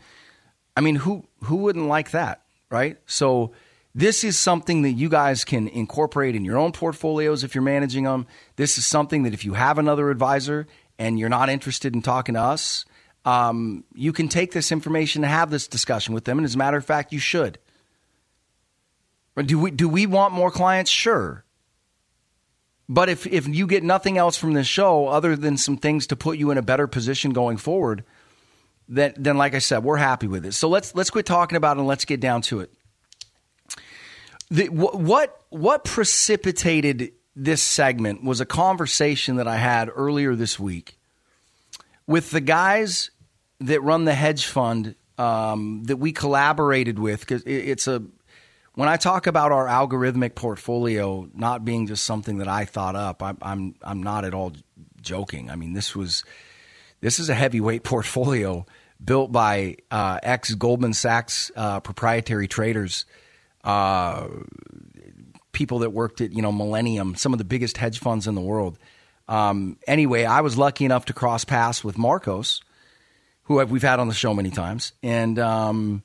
[0.76, 2.98] I mean, who who wouldn't like that, right?
[3.06, 3.54] So
[3.97, 8.03] this is something that you guys can incorporate in your own portfolios if you're managing
[8.03, 8.27] them.
[8.58, 10.67] This is something that if you have another advisor
[10.99, 12.84] and you're not interested in talking to us,
[13.23, 16.38] um, you can take this information and have this discussion with them.
[16.38, 17.58] And as a matter of fact, you should.
[19.38, 20.91] Do we, do we want more clients?
[20.91, 21.45] Sure.
[22.89, 26.17] But if, if you get nothing else from this show other than some things to
[26.17, 28.03] put you in a better position going forward,
[28.89, 30.51] then, then like I said, we're happy with it.
[30.51, 32.73] So let's, let's quit talking about it and let's get down to it.
[34.49, 40.97] The, what what precipitated this segment was a conversation that I had earlier this week
[42.08, 43.10] with the guys
[43.60, 48.03] that run the hedge fund um, that we collaborated with because it, it's a
[48.75, 53.23] when I talk about our algorithmic portfolio not being just something that I thought up,
[53.23, 54.53] I'm I'm, I'm not at all
[55.01, 55.49] joking.
[55.49, 56.23] I mean, this was
[57.01, 58.65] this is a heavyweight portfolio
[59.03, 63.05] built by uh, ex Goldman Sachs uh, proprietary traders
[63.65, 64.28] uh,
[65.51, 68.41] people that worked at you know Millennium, some of the biggest hedge funds in the
[68.41, 68.78] world.
[69.28, 72.62] Um, anyway, I was lucky enough to cross paths with Marcos,
[73.43, 76.04] who we've had on the show many times, and um,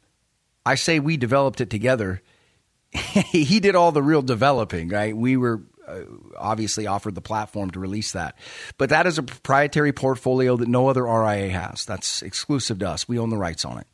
[0.65, 2.23] I say we developed it together.
[2.93, 5.15] he did all the real developing, right?
[5.15, 6.01] We were uh,
[6.37, 8.39] obviously offered the platform to release that,
[8.79, 11.85] but that is a proprietary portfolio that no other RIA has.
[11.85, 13.07] That's exclusive to us.
[13.07, 13.87] We own the rights on it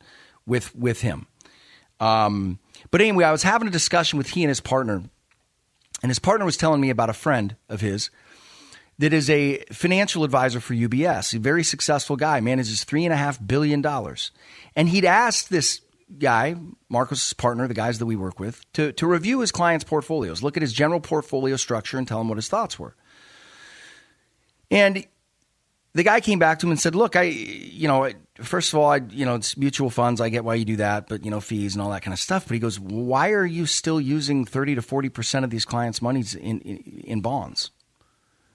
[0.45, 1.27] with with him.
[1.99, 2.59] Um,
[2.91, 5.03] but anyway, I was having a discussion with he and his partner,
[6.01, 8.09] and his partner was telling me about a friend of his
[8.99, 13.17] that is a financial advisor for UBS, a very successful guy, manages three and a
[13.17, 14.31] half billion dollars.
[14.75, 15.81] And he'd asked this
[16.17, 16.55] guy,
[16.89, 20.57] Marcos' partner, the guys that we work with, to, to review his clients' portfolios, look
[20.57, 22.95] at his general portfolio structure, and tell him what his thoughts were.
[24.71, 25.05] And
[25.97, 28.91] the guy came back to him and said, "Look, I, you know, first of all,
[28.91, 30.21] I, you know, it's mutual funds.
[30.21, 32.19] I get why you do that, but you know, fees and all that kind of
[32.19, 35.65] stuff." But he goes, "Why are you still using thirty to forty percent of these
[35.65, 37.71] clients' monies in, in, in bonds?"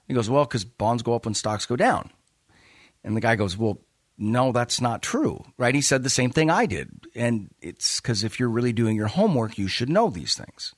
[0.07, 2.11] He goes, "Well, because bonds go up when stocks go down."
[3.03, 3.81] And the guy goes, "Well,
[4.17, 8.23] no, that's not true, right?" He said the same thing I did, and it's because
[8.23, 10.73] if you're really doing your homework, you should know these things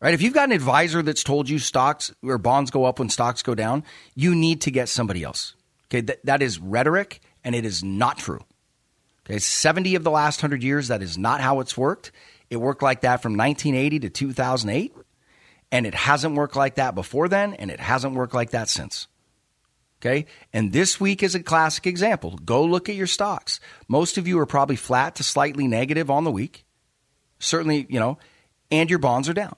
[0.00, 0.14] right?
[0.14, 3.42] If you've got an advisor that's told you stocks or bonds go up when stocks
[3.42, 3.84] go down,
[4.14, 5.54] you need to get somebody else.
[5.88, 8.44] Okay, that, that is rhetoric and it is not true.
[9.26, 12.12] Okay, 70 of the last 100 years, that is not how it's worked.
[12.48, 14.92] It worked like that from 1980 to 2008,
[15.70, 19.06] and it hasn't worked like that before then, and it hasn't worked like that since.
[20.00, 22.38] Okay, and this week is a classic example.
[22.44, 23.60] Go look at your stocks.
[23.86, 26.64] Most of you are probably flat to slightly negative on the week.
[27.38, 28.18] Certainly, you know,
[28.70, 29.54] and your bonds are down.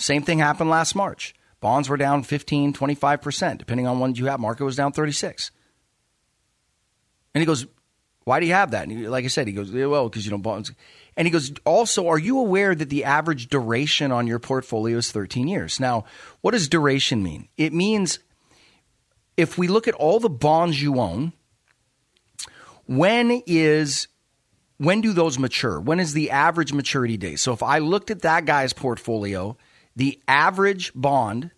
[0.00, 1.34] Same thing happened last March.
[1.60, 4.40] Bonds were down 15, 25%, depending on when you have.
[4.40, 5.50] Market was down 36.
[7.34, 7.66] And he goes,
[8.24, 8.84] why do you have that?
[8.84, 10.72] And he, like I said, he goes, well, because you know bonds.
[11.16, 15.12] And he goes, also, are you aware that the average duration on your portfolio is
[15.12, 15.78] 13 years?
[15.78, 16.04] Now,
[16.40, 17.48] what does duration mean?
[17.56, 18.20] It means
[19.36, 21.32] if we look at all the bonds you own,
[22.86, 24.08] when is
[24.78, 25.78] when do those mature?
[25.78, 27.38] When is the average maturity date?
[27.38, 29.58] So if I looked at that guy's portfolio,
[29.96, 31.50] the average bond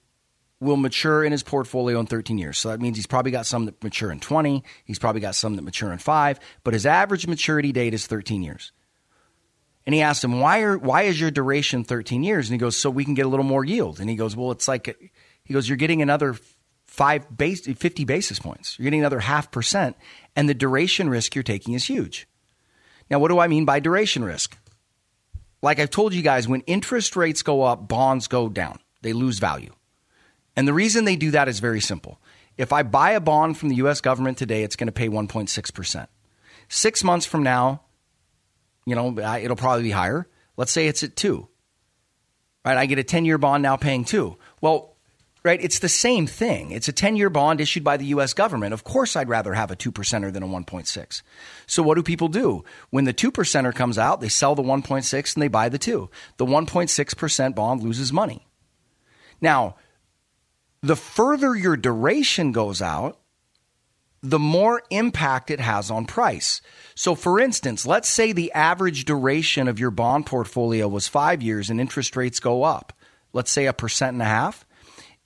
[0.60, 2.56] will mature in his portfolio in 13 years.
[2.56, 5.56] So that means he's probably got some that mature in 20, he's probably got some
[5.56, 8.72] that mature in 5, but his average maturity date is 13 years.
[9.84, 12.76] And he asked him, "Why are why is your duration 13 years?" And he goes,
[12.76, 14.96] "So we can get a little more yield." And he goes, "Well, it's like
[15.42, 16.36] he goes, you're getting another
[16.86, 18.78] 5 base 50 basis points.
[18.78, 19.96] You're getting another half percent
[20.36, 22.28] and the duration risk you're taking is huge."
[23.10, 24.56] Now, what do I mean by duration risk?
[25.62, 28.80] Like I've told you guys, when interest rates go up, bonds go down.
[29.02, 29.72] They lose value.
[30.56, 32.20] And the reason they do that is very simple.
[32.58, 36.06] If I buy a bond from the US government today, it's going to pay 1.6%.
[36.68, 37.82] Six months from now,
[38.84, 40.26] you know, it'll probably be higher.
[40.56, 41.48] Let's say it's at two.
[42.64, 42.76] Right?
[42.76, 44.36] I get a 10 year bond now paying two.
[44.60, 44.91] Well,
[45.44, 45.62] right?
[45.62, 46.70] It's the same thing.
[46.70, 48.72] It's a 10 year bond issued by the US government.
[48.72, 51.22] Of course, I'd rather have a 2 percenter than a 1.6.
[51.66, 52.64] So, what do people do?
[52.90, 56.08] When the 2 percenter comes out, they sell the 1.6 and they buy the 2.
[56.36, 58.46] The 1.6% bond loses money.
[59.40, 59.76] Now,
[60.82, 63.18] the further your duration goes out,
[64.24, 66.60] the more impact it has on price.
[66.94, 71.70] So, for instance, let's say the average duration of your bond portfolio was five years
[71.70, 72.92] and interest rates go up,
[73.32, 74.64] let's say a percent and a half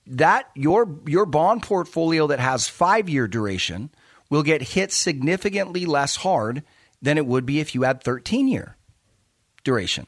[0.06, 3.90] that your your bond portfolio that has five year duration
[4.30, 6.62] will get hit significantly less hard
[7.02, 8.76] than it would be if you had 13 year
[9.64, 10.06] duration.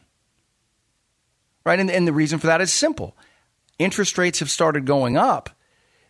[1.65, 1.79] Right?
[1.79, 3.17] And, and the reason for that is simple.
[3.79, 5.51] Interest rates have started going up.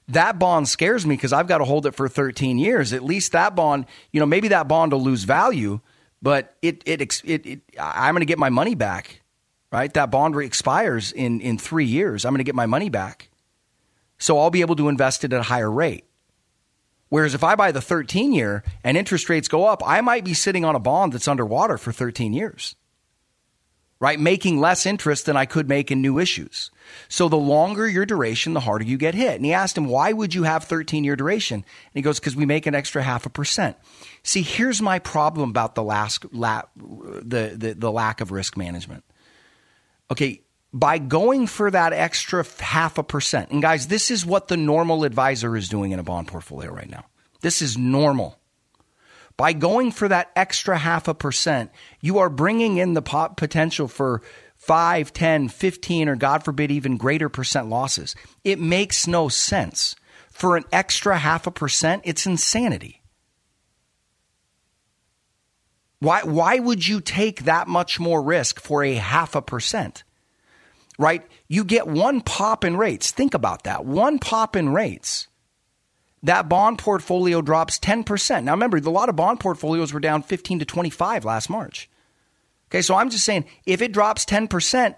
[0.09, 2.93] That bond scares me because I've got to hold it for 13 years.
[2.93, 5.81] At least that bond, you know, maybe that bond will lose value,
[6.23, 9.21] but it, it, it, it I'm going to get my money back,
[9.71, 9.93] right?
[9.93, 12.25] That bond expires in, in three years.
[12.25, 13.28] I'm going to get my money back.
[14.19, 16.05] So I'll be able to invest it at a higher rate.
[17.09, 20.35] Whereas if I buy the 13 year and interest rates go up, I might be
[20.35, 22.77] sitting on a bond that's underwater for 13 years,
[23.99, 24.21] right?
[24.21, 26.71] Making less interest than I could make in new issues.
[27.09, 29.37] So the longer your duration, the harder you get hit.
[29.37, 31.57] And he asked him, why would you have 13 year duration?
[31.57, 33.77] And he goes, because we make an extra half a percent.
[34.23, 39.05] See, here's my problem about the last, la, the, the, the lack of risk management.
[40.11, 44.57] Okay, by going for that extra half a percent, and guys, this is what the
[44.57, 47.05] normal advisor is doing in a bond portfolio right now.
[47.41, 48.39] This is normal.
[49.37, 54.21] By going for that extra half a percent, you are bringing in the potential for
[54.57, 58.17] 5, 10, 15, or God forbid, even greater percent losses.
[58.43, 59.95] It makes no sense.
[60.31, 63.03] For an extra half a percent, it's insanity.
[66.01, 70.05] Why, why would you take that much more risk for a half a percent?
[70.99, 71.25] Right?
[71.47, 73.13] You get one pop in rates.
[73.13, 73.87] Think about that.
[73.87, 75.29] One pop in rates.
[76.25, 78.45] That bond portfolio drops 10%.
[78.45, 81.89] Now remember, a lot of bond portfolios were down 15 to 25 last March.
[82.69, 84.97] Okay, so I'm just saying if it drops 10%,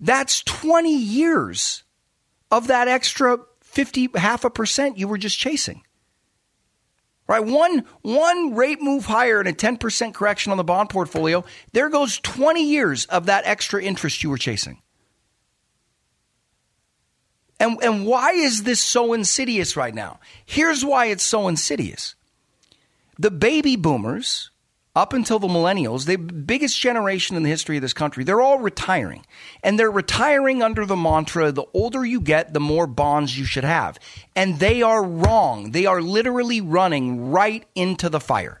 [0.00, 1.84] that's 20 years
[2.50, 5.82] of that extra 50 half a percent you were just chasing.
[7.28, 7.44] Right?
[7.44, 12.18] One one rate move higher and a 10% correction on the bond portfolio, there goes
[12.18, 14.82] 20 years of that extra interest you were chasing.
[17.62, 20.18] And, and why is this so insidious right now?
[20.44, 22.16] Here's why it's so insidious.
[23.18, 24.50] The baby boomers,
[24.94, 28.58] up until the millennials, the biggest generation in the history of this country, they're all
[28.58, 29.24] retiring.
[29.62, 33.64] And they're retiring under the mantra the older you get, the more bonds you should
[33.64, 33.98] have.
[34.36, 35.70] And they are wrong.
[35.70, 38.60] They are literally running right into the fire.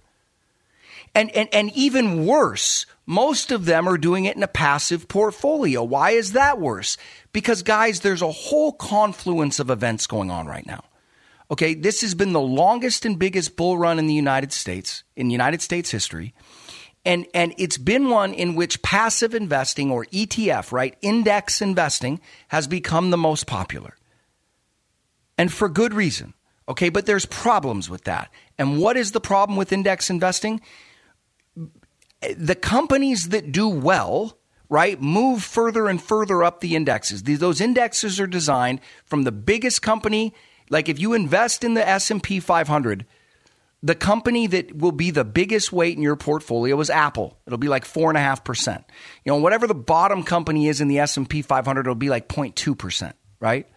[1.14, 5.82] And, and, and even worse, most of them are doing it in a passive portfolio.
[5.82, 6.96] Why is that worse?
[7.34, 10.84] Because, guys, there's a whole confluence of events going on right now.
[11.52, 15.28] Okay, this has been the longest and biggest bull run in the United States, in
[15.28, 16.34] United States history.
[17.04, 22.66] And, and it's been one in which passive investing or ETF, right, index investing has
[22.66, 23.96] become the most popular.
[25.36, 26.32] And for good reason.
[26.68, 28.30] Okay, but there's problems with that.
[28.56, 30.60] And what is the problem with index investing?
[32.36, 37.24] the companies that do well, right, move further and further up the indexes.
[37.24, 40.32] These, Those indexes are designed from the biggest company.
[40.70, 43.06] Like if you invest in the S&P 500,
[43.82, 47.36] the company that will be the biggest weight in your portfolio is Apple.
[47.46, 48.84] It'll be like four and a half percent.
[49.24, 52.10] You know, whatever the bottom company is in the S and P 500, it'll be
[52.10, 53.68] like 0.2 percent, right?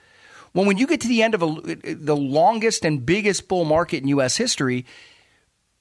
[0.53, 4.03] Well, when you get to the end of a, the longest and biggest bull market
[4.03, 4.37] in U.S.
[4.37, 4.85] history,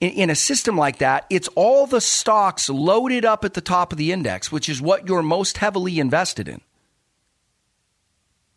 [0.01, 3.93] in, in a system like that, it's all the stocks loaded up at the top
[3.93, 6.61] of the index, which is what you're most heavily invested in.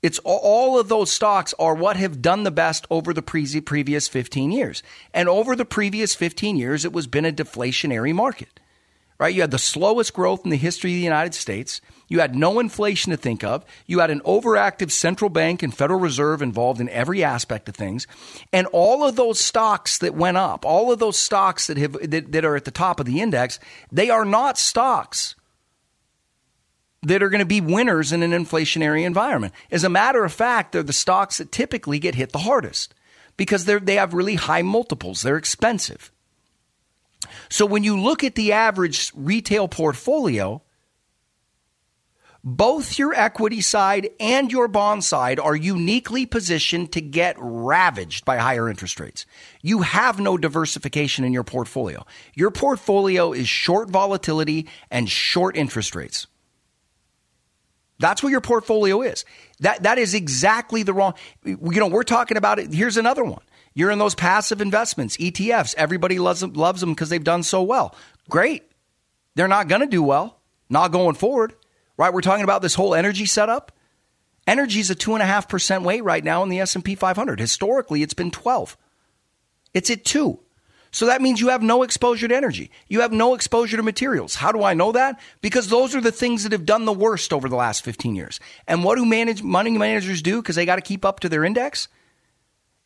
[0.08, 4.08] It's all of those stocks are what have done the best over the pre- previous
[4.08, 4.82] 15 years.
[5.14, 8.62] And over the previous 15 years, it was been a deflationary market.
[9.20, 9.36] Right?
[9.36, 11.82] You had the slowest growth in the history of the United States.
[12.08, 13.66] You had no inflation to think of.
[13.86, 18.08] You had an overactive central bank and Federal Reserve involved in every aspect of things.
[18.54, 22.32] And all of those stocks that went up, all of those stocks that have that,
[22.32, 23.60] that are at the top of the index,
[23.92, 25.36] they are not stocks
[27.04, 29.54] that are going to be winners in an inflationary environment.
[29.72, 32.94] As a matter of fact, they're the stocks that typically get hit the hardest
[33.38, 35.22] because they have really high multiples.
[35.22, 36.12] They're expensive.
[37.50, 40.64] So when you look at the average retail portfolio,
[42.44, 48.38] both your equity side and your bond side are uniquely positioned to get ravaged by
[48.38, 49.26] higher interest rates.
[49.62, 52.06] You have no diversification in your portfolio.
[52.36, 56.28] Your portfolio is short volatility and short interest rates.
[58.00, 59.26] That's what your portfolio is.
[59.60, 61.14] That that is exactly the wrong.
[61.44, 62.74] You know, we're talking about it.
[62.74, 63.42] Here's another one.
[63.74, 65.76] You're in those passive investments, ETFs.
[65.78, 67.96] Everybody loves them, loves them because they've done so well.
[68.30, 68.64] Great.
[69.36, 70.40] They're not going to do well.
[70.70, 71.54] Not going forward,
[71.96, 72.14] right?
[72.14, 73.72] We're talking about this whole energy setup.
[74.48, 76.84] Energy is a two and a half percent weight right now in the S and
[76.84, 77.40] P 500.
[77.40, 78.78] Historically, it's been 12.
[79.74, 80.40] It's at two.
[80.98, 82.72] So that means you have no exposure to energy.
[82.88, 84.34] You have no exposure to materials.
[84.34, 85.20] How do I know that?
[85.42, 88.40] Because those are the things that have done the worst over the last 15 years.
[88.68, 91.46] And what do manage, money managers do because they got to keep up to their
[91.46, 91.88] index?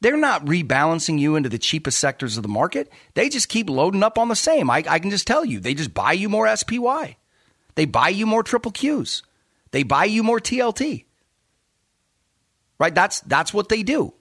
[0.01, 2.91] They're not rebalancing you into the cheapest sectors of the market.
[3.14, 4.70] They just keep loading up on the same.
[4.70, 7.16] I, I can just tell you, they just buy you more SPY.
[7.76, 9.22] They buy you more triple Qs.
[9.72, 11.05] They buy you more TLT.
[12.78, 12.93] Right?
[12.93, 14.14] That's that's what they do.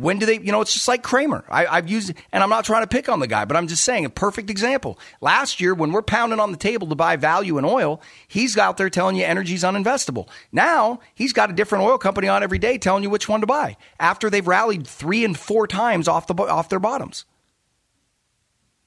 [0.00, 1.44] When do they, you know, it's just like Cramer.
[1.50, 3.84] I, have used, and I'm not trying to pick on the guy, but I'm just
[3.84, 4.98] saying a perfect example.
[5.20, 8.78] Last year, when we're pounding on the table to buy value in oil, he's out
[8.78, 10.26] there telling you energy's uninvestable.
[10.52, 13.46] Now, he's got a different oil company on every day telling you which one to
[13.46, 17.26] buy after they've rallied three and four times off, the, off their bottoms.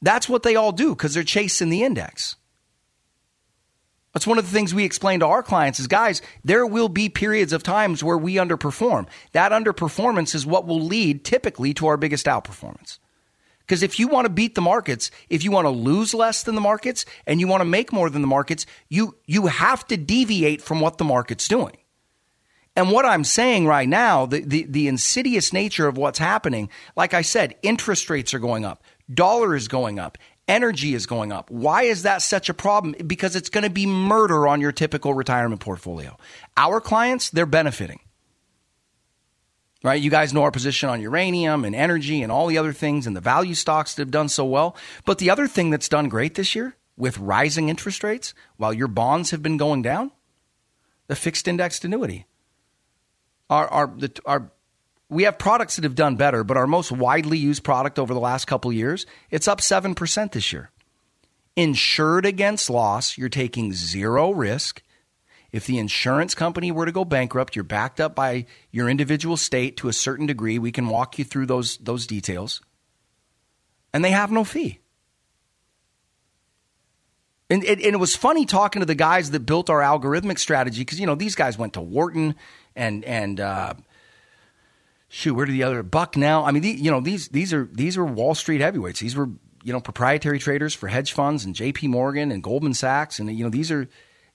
[0.01, 2.37] That's what they all do because they're chasing the index.
[4.13, 7.09] That's one of the things we explain to our clients is guys, there will be
[7.09, 9.07] periods of times where we underperform.
[9.31, 12.99] That underperformance is what will lead typically to our biggest outperformance.
[13.61, 16.55] Because if you want to beat the markets, if you want to lose less than
[16.55, 19.97] the markets and you want to make more than the markets, you you have to
[19.97, 21.77] deviate from what the market's doing.
[22.75, 27.13] And what I'm saying right now, the, the, the insidious nature of what's happening, like
[27.13, 28.83] I said, interest rates are going up,
[29.13, 30.17] dollar is going up,
[30.47, 31.49] energy is going up.
[31.49, 32.95] Why is that such a problem?
[33.05, 36.17] Because it's going to be murder on your typical retirement portfolio.
[36.57, 37.99] Our clients, they're benefiting.
[39.83, 40.01] Right?
[40.01, 43.15] You guys know our position on uranium and energy and all the other things and
[43.15, 44.77] the value stocks that have done so well.
[45.05, 48.87] But the other thing that's done great this year with rising interest rates while your
[48.87, 50.11] bonds have been going down,
[51.07, 52.27] the fixed indexed annuity.
[53.49, 54.51] Our, our, the, our
[55.09, 58.19] we have products that have done better, but our most widely used product over the
[58.19, 60.71] last couple years, it's up 7% this year.
[61.55, 64.81] Insured against loss, you're taking zero risk.
[65.51, 69.77] If the insurance company were to go bankrupt, you're backed up by your individual state
[69.77, 70.57] to a certain degree.
[70.57, 72.61] We can walk you through those, those details.
[73.93, 74.79] And they have no fee.
[77.51, 80.81] And, and, and it was funny talking to the guys that built our algorithmic strategy
[80.81, 82.33] because, you know, these guys went to Wharton
[82.75, 83.75] and, and, uh,
[85.13, 86.43] shoot, where did the other Buck now?
[86.43, 88.99] I mean, the, you know, these these are these are Wall Street heavyweights.
[88.99, 89.29] These were
[89.63, 91.87] you know proprietary traders for hedge funds and J.P.
[91.87, 93.87] Morgan and Goldman Sachs, and you know these are.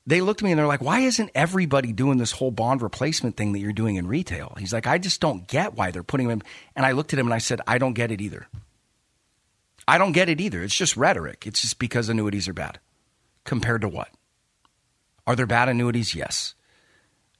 [0.06, 3.36] They looked at me and they're like, "Why isn't everybody doing this whole bond replacement
[3.36, 6.28] thing that you're doing in retail?" He's like, "I just don't get why they're putting
[6.28, 6.42] them."
[6.74, 8.46] And I looked at him and I said, "I don't get it either.
[9.86, 10.62] I don't get it either.
[10.62, 11.46] It's just rhetoric.
[11.46, 12.78] It's just because annuities are bad.
[13.44, 14.08] Compared to what?
[15.26, 16.14] Are there bad annuities?
[16.14, 16.54] Yes.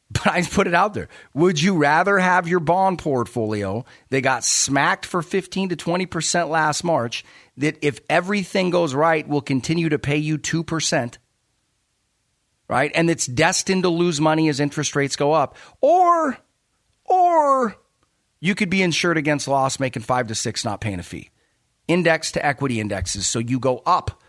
[0.13, 1.09] But I put it out there.
[1.35, 6.83] Would you rather have your bond portfolio that got smacked for 15 to 20% last
[6.83, 7.25] March
[7.59, 11.19] that if everything goes right will continue to pay you 2%,
[12.69, 12.91] right?
[12.95, 15.57] And it's destined to lose money as interest rates go up.
[15.81, 16.39] Or
[17.05, 17.77] or
[18.41, 21.31] you could be insured against loss making 5 to 6 not paying a fee.
[21.87, 24.23] Index to equity indexes so you go up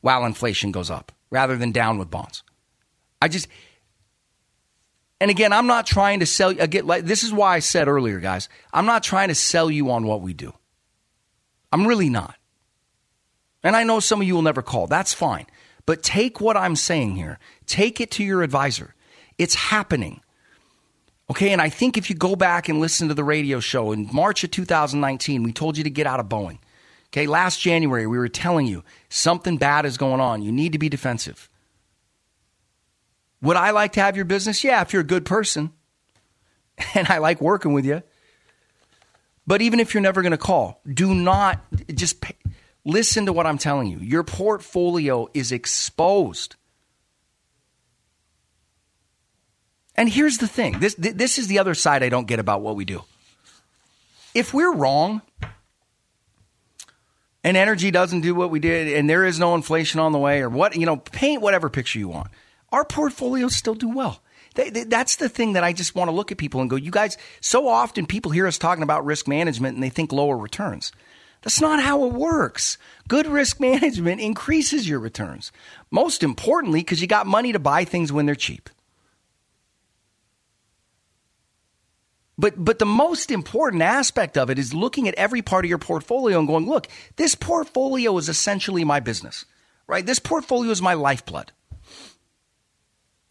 [0.00, 2.42] while inflation goes up rather than down with bonds.
[3.20, 3.48] I just
[5.20, 6.60] and again, I'm not trying to sell you.
[6.60, 9.90] Again, like, this is why I said earlier, guys, I'm not trying to sell you
[9.90, 10.54] on what we do.
[11.70, 12.36] I'm really not.
[13.62, 14.86] And I know some of you will never call.
[14.86, 15.46] That's fine.
[15.84, 18.94] But take what I'm saying here, take it to your advisor.
[19.36, 20.22] It's happening.
[21.30, 24.08] Okay, and I think if you go back and listen to the radio show in
[24.12, 26.58] March of 2019, we told you to get out of Boeing.
[27.08, 30.42] Okay, last January, we were telling you something bad is going on.
[30.42, 31.49] You need to be defensive.
[33.42, 34.62] Would I like to have your business?
[34.62, 35.72] Yeah, if you're a good person
[36.94, 38.02] and I like working with you.
[39.46, 41.60] But even if you're never going to call, do not
[41.92, 42.36] just pay,
[42.84, 43.98] listen to what I'm telling you.
[43.98, 46.56] Your portfolio is exposed.
[49.96, 52.76] And here's the thing this, this is the other side I don't get about what
[52.76, 53.02] we do.
[54.34, 55.22] If we're wrong,
[57.42, 60.42] and energy doesn't do what we did, and there is no inflation on the way,
[60.42, 62.28] or what, you know, paint whatever picture you want,
[62.72, 64.22] our portfolios still do well.
[64.54, 66.76] They, they, that's the thing that I just want to look at people and go,
[66.76, 70.36] you guys, so often people hear us talking about risk management and they think lower
[70.36, 70.92] returns.
[71.42, 72.76] That's not how it works.
[73.08, 75.52] Good risk management increases your returns.
[75.90, 78.68] Most importantly, because you got money to buy things when they're cheap.
[82.36, 85.76] But, but the most important aspect of it is looking at every part of your
[85.76, 89.44] portfolio and going, look, this portfolio is essentially my business,
[89.86, 90.06] right?
[90.06, 91.52] This portfolio is my lifeblood.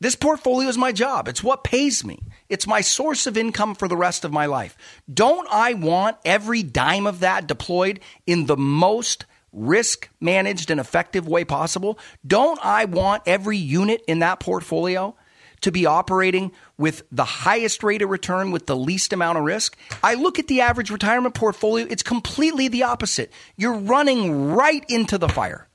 [0.01, 1.27] This portfolio is my job.
[1.27, 2.19] It's what pays me.
[2.47, 4.77] It's my source of income for the rest of my life.
[5.13, 11.27] Don't I want every dime of that deployed in the most risk managed and effective
[11.27, 11.99] way possible?
[12.25, 15.15] Don't I want every unit in that portfolio
[15.61, 19.77] to be operating with the highest rate of return with the least amount of risk.
[20.01, 23.33] I look at the average retirement portfolio, it's completely the opposite.
[23.57, 25.67] You're running right into the fire.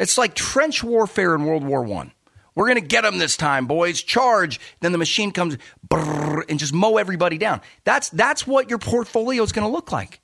[0.00, 2.10] It's like trench warfare in World War One.
[2.54, 4.02] We're going to get them this time, boys.
[4.02, 4.60] Charge.
[4.80, 5.56] Then the machine comes
[5.90, 7.60] and just mow everybody down.
[7.84, 10.20] That's that's what your portfolio is going to look like.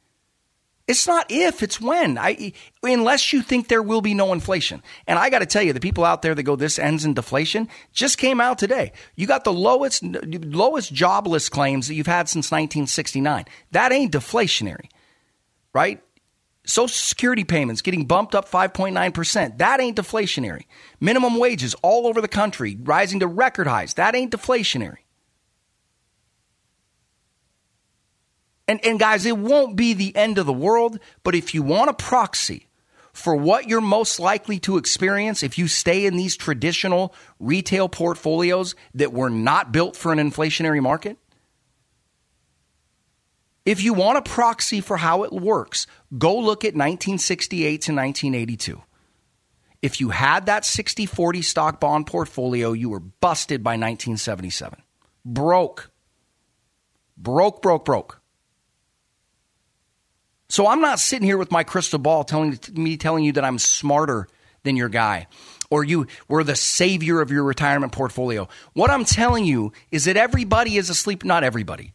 [0.90, 2.18] It's not if, it's when.
[2.18, 2.52] I,
[2.82, 4.82] unless you think there will be no inflation.
[5.06, 7.14] And I got to tell you, the people out there that go, this ends in
[7.14, 8.92] deflation, just came out today.
[9.14, 13.44] You got the lowest, lowest jobless claims that you've had since 1969.
[13.70, 14.88] That ain't deflationary,
[15.72, 16.02] right?
[16.64, 19.58] Social Security payments getting bumped up 5.9%.
[19.58, 20.66] That ain't deflationary.
[21.00, 23.94] Minimum wages all over the country rising to record highs.
[23.94, 24.98] That ain't deflationary.
[28.68, 31.90] And, and guys, it won't be the end of the world, but if you want
[31.90, 32.68] a proxy
[33.12, 38.76] for what you're most likely to experience if you stay in these traditional retail portfolios
[38.94, 41.18] that were not built for an inflationary market,
[43.64, 45.86] if you want a proxy for how it works,
[46.16, 48.82] go look at 1968 to 1982.
[49.82, 54.82] If you had that 60 40 stock bond portfolio, you were busted by 1977.
[55.24, 55.90] Broke.
[57.16, 58.20] Broke, broke, broke.
[60.48, 63.58] So I'm not sitting here with my crystal ball telling me telling you that I'm
[63.58, 64.26] smarter
[64.62, 65.28] than your guy
[65.70, 68.48] or you were the savior of your retirement portfolio.
[68.72, 71.94] What I'm telling you is that everybody is asleep, not everybody.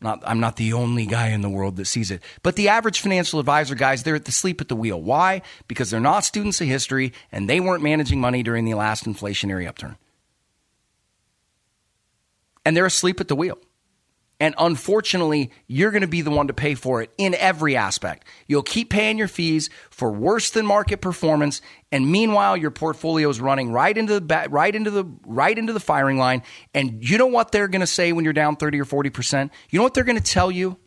[0.00, 2.22] Not, I'm not the only guy in the world that sees it.
[2.42, 5.00] But the average financial advisor guys, they're at the sleep at the wheel.
[5.00, 5.42] Why?
[5.66, 9.66] Because they're not students of history and they weren't managing money during the last inflationary
[9.66, 9.96] upturn.
[12.64, 13.58] And they're asleep at the wheel.
[14.40, 18.24] And unfortunately, you're going to be the one to pay for it in every aspect.
[18.46, 21.60] You'll keep paying your fees for worse than market performance,
[21.90, 25.80] and meanwhile, your portfolio is running right into the right into the right into the
[25.80, 26.42] firing line.
[26.72, 29.52] And you know what they're going to say when you're down 30 or 40 percent?
[29.70, 30.78] You know what they're going to tell you?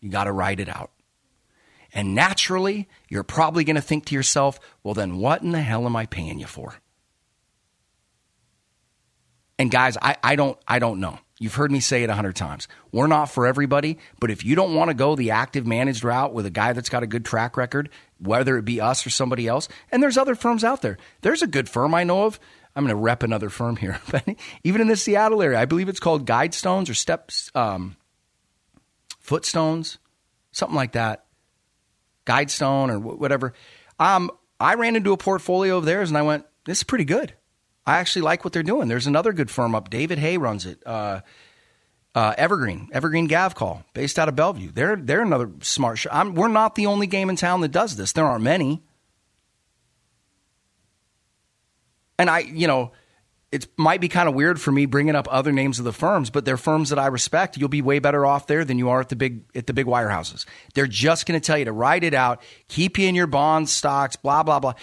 [0.00, 0.90] You got to ride it out.
[1.94, 5.86] And naturally, you're probably going to think to yourself, "Well, then, what in the hell
[5.86, 6.74] am I paying you for?"
[9.58, 11.18] And guys, I, I don't I don't know.
[11.40, 12.66] You've heard me say it a hundred times.
[12.90, 16.32] We're not for everybody, but if you don't want to go the active managed route
[16.32, 19.46] with a guy that's got a good track record, whether it be us or somebody
[19.46, 20.98] else, and there's other firms out there.
[21.20, 22.40] There's a good firm I know of.
[22.74, 24.24] I'm going to rep another firm here, but
[24.64, 27.96] even in the Seattle area, I believe it's called Guidestones or Steps, um,
[29.20, 29.98] Footstones,
[30.50, 31.24] something like that.
[32.26, 33.54] Guidestone or whatever.
[33.98, 34.30] Um,
[34.60, 37.32] I ran into a portfolio of theirs and I went, this is pretty good.
[37.88, 38.88] I actually like what they're doing.
[38.88, 39.88] There's another good firm up.
[39.88, 40.82] David Hay runs it.
[40.84, 41.20] Uh,
[42.14, 44.72] uh, Evergreen, Evergreen Gavekal, based out of Bellevue.
[44.72, 45.96] They're they're another smart.
[45.96, 48.12] Sh- we're not the only game in town that does this.
[48.12, 48.82] There aren't many.
[52.18, 52.92] And I, you know,
[53.50, 56.28] it might be kind of weird for me bringing up other names of the firms,
[56.28, 57.56] but they're firms that I respect.
[57.56, 59.86] You'll be way better off there than you are at the big at the big
[59.86, 60.44] wirehouses.
[60.74, 63.72] They're just going to tell you to write it out, keep you in your bonds,
[63.72, 64.74] stocks, blah blah blah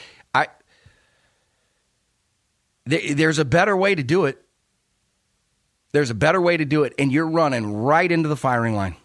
[2.86, 4.42] there's a better way to do it.
[5.92, 8.96] There's a better way to do it, and you're running right into the firing line.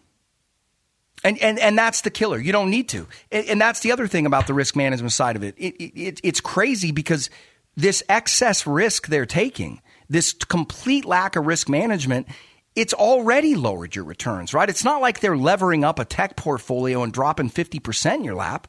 [1.22, 2.38] And, and, and that's the killer.
[2.38, 3.06] You don't need to.
[3.30, 5.54] And, and that's the other thing about the risk management side of it.
[5.58, 6.20] It, it.
[6.24, 7.30] It's crazy because
[7.76, 12.26] this excess risk they're taking, this complete lack of risk management,
[12.74, 14.68] it's already lowered your returns, right?
[14.68, 18.66] It's not like they're levering up a tech portfolio and dropping 50% in your lap.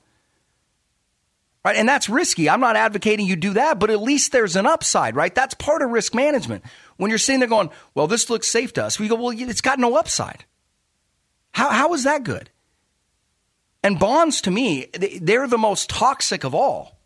[1.64, 1.76] Right?
[1.76, 2.50] And that's risky.
[2.50, 5.34] I'm not advocating you do that, but at least there's an upside, right?
[5.34, 6.64] That's part of risk management.
[6.98, 9.62] When you're sitting there going, well, this looks safe to us, we go, well, it's
[9.62, 10.46] got no upside.
[11.52, 12.50] How, how is that good?
[13.84, 16.98] And bonds, to me, they're the most toxic of all.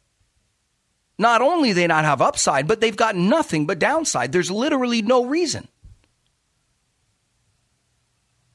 [1.18, 4.32] Not only they not have upside, but they've got nothing but downside.
[4.32, 5.68] There's literally no reason.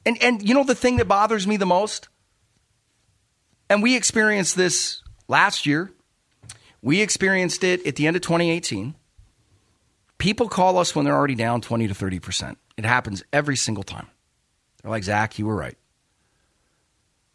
[0.05, 2.09] And and you know the thing that bothers me the most?
[3.69, 5.91] And we experienced this last year.
[6.83, 8.95] We experienced it at the end of 2018.
[10.19, 12.57] People call us when they're already down 20 to 30%.
[12.77, 14.09] It happens every single time.
[14.83, 15.77] They're like, Zach, you were right.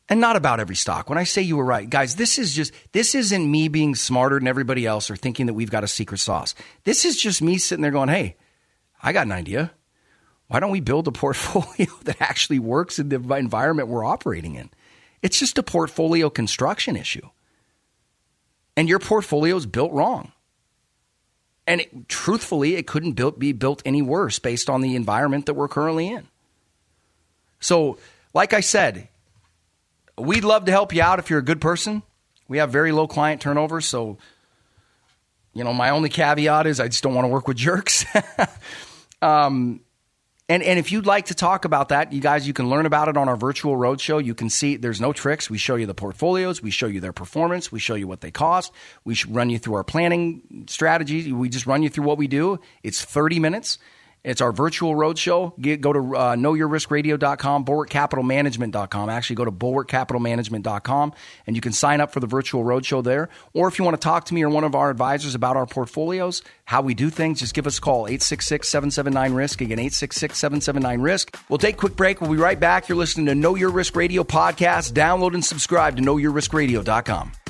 [0.08, 1.10] And not about every stock.
[1.10, 4.38] When I say you were right, guys, this is just, this isn't me being smarter
[4.38, 6.54] than everybody else or thinking that we've got a secret sauce.
[6.84, 8.36] This is just me sitting there going, hey,
[9.02, 9.72] I got an idea.
[10.48, 14.70] Why don't we build a portfolio that actually works in the environment we're operating in?
[15.24, 17.28] It's just a portfolio construction issue.
[18.78, 20.32] And your portfolio is built wrong.
[21.68, 25.54] And it, truthfully, it couldn't built, be built any worse based on the environment that
[25.56, 26.28] we're currently in.
[27.60, 27.98] So,
[28.34, 29.08] like I said,
[30.18, 32.04] we'd love to help you out if you're a good person.
[32.48, 34.18] We have very low client turnover, so
[35.54, 38.06] you know my only caveat is I just don't want to work with jerks.
[39.22, 39.82] um,
[40.48, 43.08] and and if you'd like to talk about that, you guys, you can learn about
[43.08, 44.24] it on our virtual roadshow.
[44.24, 45.50] You can see there's no tricks.
[45.50, 48.32] We show you the portfolios, we show you their performance, we show you what they
[48.32, 48.72] cost.
[49.04, 51.32] We run you through our planning strategies.
[51.32, 52.60] We just run you through what we do.
[52.84, 53.80] It's 30 minutes.
[54.26, 55.54] It's our virtual roadshow.
[55.80, 59.10] go to uh, knowyourriskradio.com, bulwarkcapitalmanagement.com.
[59.10, 61.14] Actually, go to bulwarkcapitalmanagement.com
[61.46, 63.30] and you can sign up for the virtual roadshow there.
[63.54, 65.68] Or if you want to talk to me or one of our advisors about our
[65.68, 69.62] portfolios, how we do things, just give us a call, 866 779 RISK.
[69.62, 71.40] Again, 866 779 RISK.
[71.48, 72.20] We'll take a quick break.
[72.20, 72.90] We'll be right back.
[72.90, 74.94] You're listening to Know Your Risk Radio podcast.
[74.94, 77.45] Download and subscribe to knowyourriskradio.com.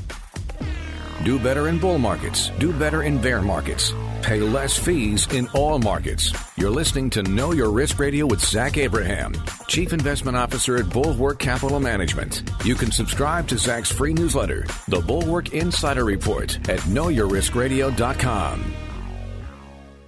[1.25, 2.51] Do better in bull markets.
[2.59, 3.95] Do better in bear markets.
[4.21, 6.31] Pay less fees in all markets.
[6.55, 9.33] You're listening to Know Your Risk Radio with Zach Abraham,
[9.67, 12.43] Chief Investment Officer at Bulwark Capital Management.
[12.63, 18.84] You can subscribe to Zach's free newsletter, The Bulwark Insider Report, at knowyourriskradio.com.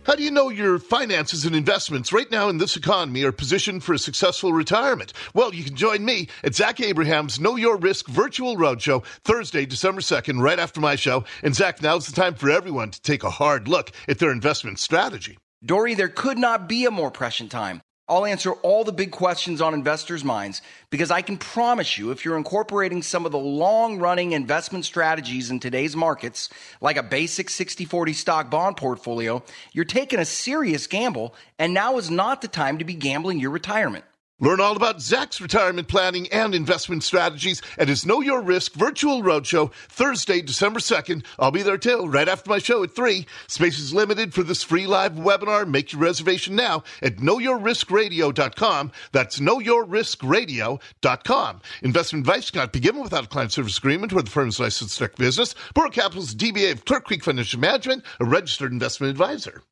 [0.08, 3.84] How do you know your finances and investments right now in this economy are positioned
[3.84, 5.12] for a successful retirement?
[5.34, 10.00] Well, you can join me at Zach Abraham's Know Your Risk virtual roadshow Thursday, December
[10.00, 11.26] 2nd, right after my show.
[11.44, 14.80] And Zach, now's the time for everyone to take a hard look at their investment
[14.80, 15.38] strategy.
[15.66, 17.82] Dory, there could not be a more prescient time.
[18.10, 22.24] I'll answer all the big questions on investors' minds because I can promise you, if
[22.24, 26.50] you're incorporating some of the long running investment strategies in today's markets,
[26.80, 29.44] like a basic 60 40 stock bond portfolio,
[29.74, 33.52] you're taking a serious gamble, and now is not the time to be gambling your
[33.52, 34.06] retirement.
[34.40, 39.24] Learn all about Zach's retirement planning and investment strategies at his Know Your Risk virtual
[39.24, 41.26] roadshow Thursday, December 2nd.
[41.40, 43.26] I'll be there too, right after my show at 3.
[43.48, 45.68] Space is limited for this free live webinar.
[45.68, 48.92] Make your reservation now at knowyourriskradio.com.
[49.12, 51.62] That's knowyourriskradio.com.
[51.82, 55.18] Investment advice cannot be given without a client service agreement or the firm's licensed direct
[55.18, 55.56] business.
[55.74, 59.64] Bulwark Capital's DBA of Clear Creek Financial Management, a registered investment advisor.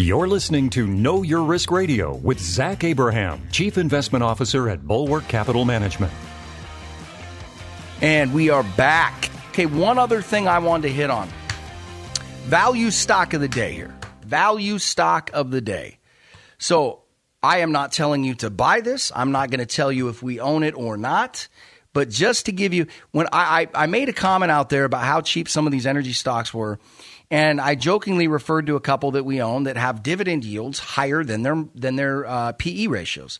[0.00, 5.26] You're listening to Know Your Risk Radio with Zach Abraham, Chief Investment Officer at Bulwark
[5.26, 6.12] Capital Management.
[8.00, 9.28] And we are back.
[9.48, 11.28] Okay, one other thing I wanted to hit on
[12.44, 13.92] value stock of the day here.
[14.22, 15.98] Value stock of the day.
[16.58, 17.02] So
[17.42, 19.10] I am not telling you to buy this.
[19.16, 21.48] I'm not going to tell you if we own it or not.
[21.92, 25.02] But just to give you, when I, I, I made a comment out there about
[25.02, 26.78] how cheap some of these energy stocks were,
[27.30, 31.22] and I jokingly referred to a couple that we own that have dividend yields higher
[31.24, 33.38] than their than their uh, PE ratios.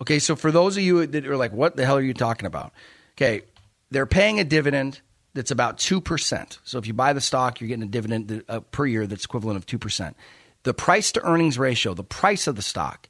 [0.00, 2.46] Okay, so for those of you that are like, "What the hell are you talking
[2.46, 2.72] about?"
[3.16, 3.42] Okay,
[3.90, 5.00] they're paying a dividend
[5.34, 6.58] that's about two percent.
[6.64, 9.56] So if you buy the stock, you're getting a dividend uh, per year that's equivalent
[9.56, 10.16] of two percent.
[10.62, 13.08] The price to earnings ratio, the price of the stock,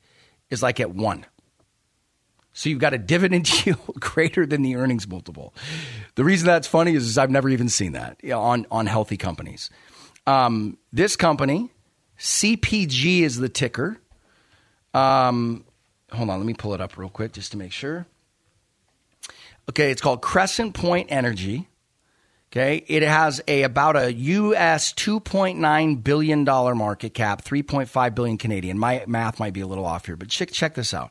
[0.50, 1.26] is like at one.
[2.52, 5.54] So you've got a dividend yield greater than the earnings multiple.
[6.14, 8.86] The reason that's funny is, is I've never even seen that you know, on on
[8.86, 9.70] healthy companies.
[10.30, 11.72] Um, this company,
[12.18, 13.98] CPG is the ticker.
[14.94, 15.64] Um,
[16.12, 18.06] hold on, let me pull it up real quick just to make sure.
[19.68, 21.68] Okay, it's called Crescent Point Energy.
[22.52, 28.78] Okay, it has a about a US 2.9 billion dollar market cap, 3.5 billion Canadian.
[28.78, 31.10] My math might be a little off here, but check check this out.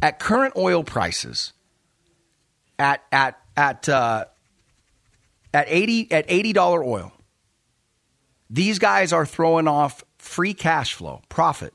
[0.00, 1.52] At current oil prices,
[2.78, 4.26] at at at uh,
[5.54, 7.12] at eighty at eighty dollar oil.
[8.50, 11.72] These guys are throwing off free cash flow, profit,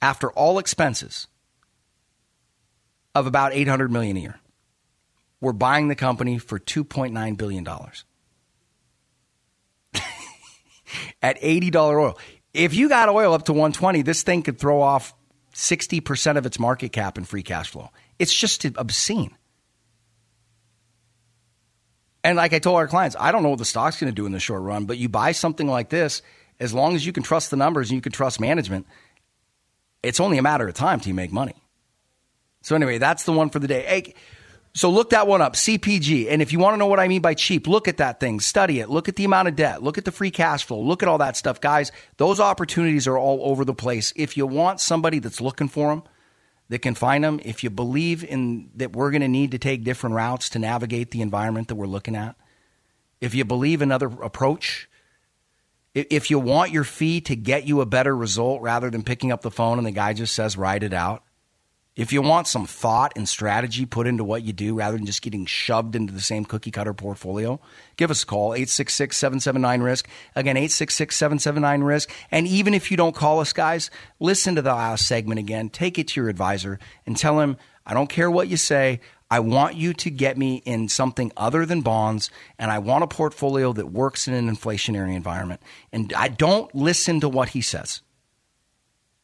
[0.00, 1.26] after all expenses
[3.14, 4.40] of about 800 million a year.
[5.40, 8.04] We're buying the company for 2.9 billion dollars.
[11.22, 12.18] At $80 oil.
[12.54, 15.14] If you got oil up to 120, this thing could throw off
[15.52, 17.90] 60% of its market cap in free cash flow.
[18.18, 19.36] It's just obscene.
[22.24, 24.26] And like I told our clients, I don't know what the stock's going to do
[24.26, 26.22] in the short run, but you buy something like this,
[26.60, 28.86] as long as you can trust the numbers and you can trust management,
[30.02, 31.54] it's only a matter of time you make money.
[32.62, 33.82] So anyway, that's the one for the day.
[33.82, 34.14] Hey,
[34.74, 36.28] so look that one up, CPG.
[36.30, 38.40] And if you want to know what I mean by cheap, look at that thing,
[38.40, 41.02] study it, look at the amount of debt, look at the free cash flow, look
[41.02, 41.60] at all that stuff.
[41.60, 44.12] Guys, those opportunities are all over the place.
[44.16, 46.04] If you want somebody that's looking for them,
[46.72, 49.84] that can find them, if you believe in that we're going to need to take
[49.84, 52.34] different routes to navigate the environment that we're looking at,
[53.20, 54.88] if you believe another approach,
[55.92, 59.42] if you want your fee to get you a better result rather than picking up
[59.42, 61.22] the phone and the guy just says, write it out,
[61.94, 65.20] if you want some thought and strategy put into what you do rather than just
[65.20, 67.60] getting shoved into the same cookie cutter portfolio,
[67.96, 70.06] give us a call, 866 779 RISK.
[70.34, 72.10] Again, 866 779 RISK.
[72.30, 73.90] And even if you don't call us, guys,
[74.20, 75.68] listen to the last segment again.
[75.68, 79.00] Take it to your advisor and tell him, I don't care what you say.
[79.30, 83.06] I want you to get me in something other than bonds, and I want a
[83.06, 85.62] portfolio that works in an inflationary environment.
[85.90, 88.02] And I don't listen to what he says.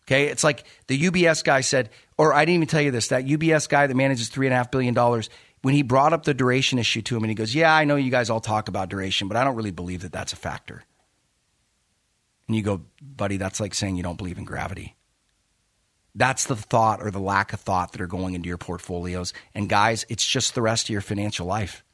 [0.08, 3.08] Okay, it's like the UBS guy said, or I didn't even tell you this.
[3.08, 5.28] That UBS guy that manages three and a half billion dollars,
[5.60, 7.96] when he brought up the duration issue to him, and he goes, "Yeah, I know
[7.96, 10.82] you guys all talk about duration, but I don't really believe that that's a factor."
[12.46, 14.96] And you go, buddy, that's like saying you don't believe in gravity.
[16.14, 19.34] That's the thought or the lack of thought that are going into your portfolios.
[19.54, 21.84] And guys, it's just the rest of your financial life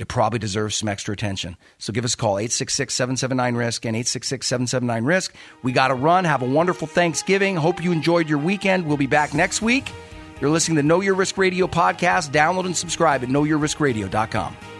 [0.00, 1.58] it probably deserves some extra attention.
[1.76, 5.32] So give us a call, 866 779 RISK and 866 779 RISK.
[5.62, 6.24] We got to run.
[6.24, 7.54] Have a wonderful Thanksgiving.
[7.54, 8.86] Hope you enjoyed your weekend.
[8.86, 9.92] We'll be back next week.
[10.40, 12.30] You're listening to Know Your Risk Radio podcast.
[12.30, 14.79] Download and subscribe at knowyourriskradio.com.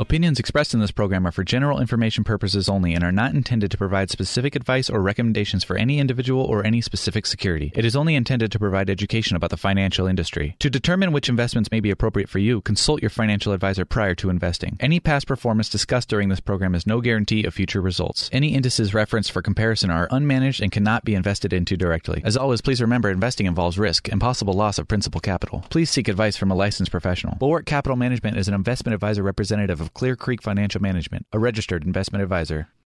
[0.00, 3.70] Opinions expressed in this program are for general information purposes only and are not intended
[3.70, 7.70] to provide specific advice or recommendations for any individual or any specific security.
[7.74, 10.56] It is only intended to provide education about the financial industry.
[10.60, 14.30] To determine which investments may be appropriate for you, consult your financial advisor prior to
[14.30, 14.78] investing.
[14.80, 18.30] Any past performance discussed during this program is no guarantee of future results.
[18.32, 22.22] Any indices referenced for comparison are unmanaged and cannot be invested into directly.
[22.24, 25.62] As always, please remember investing involves risk and possible loss of principal capital.
[25.68, 27.36] Please seek advice from a licensed professional.
[27.38, 32.22] Bulwark Capital Management is an investment advisor representative Clear Creek Financial Management, a registered investment
[32.22, 32.68] advisor.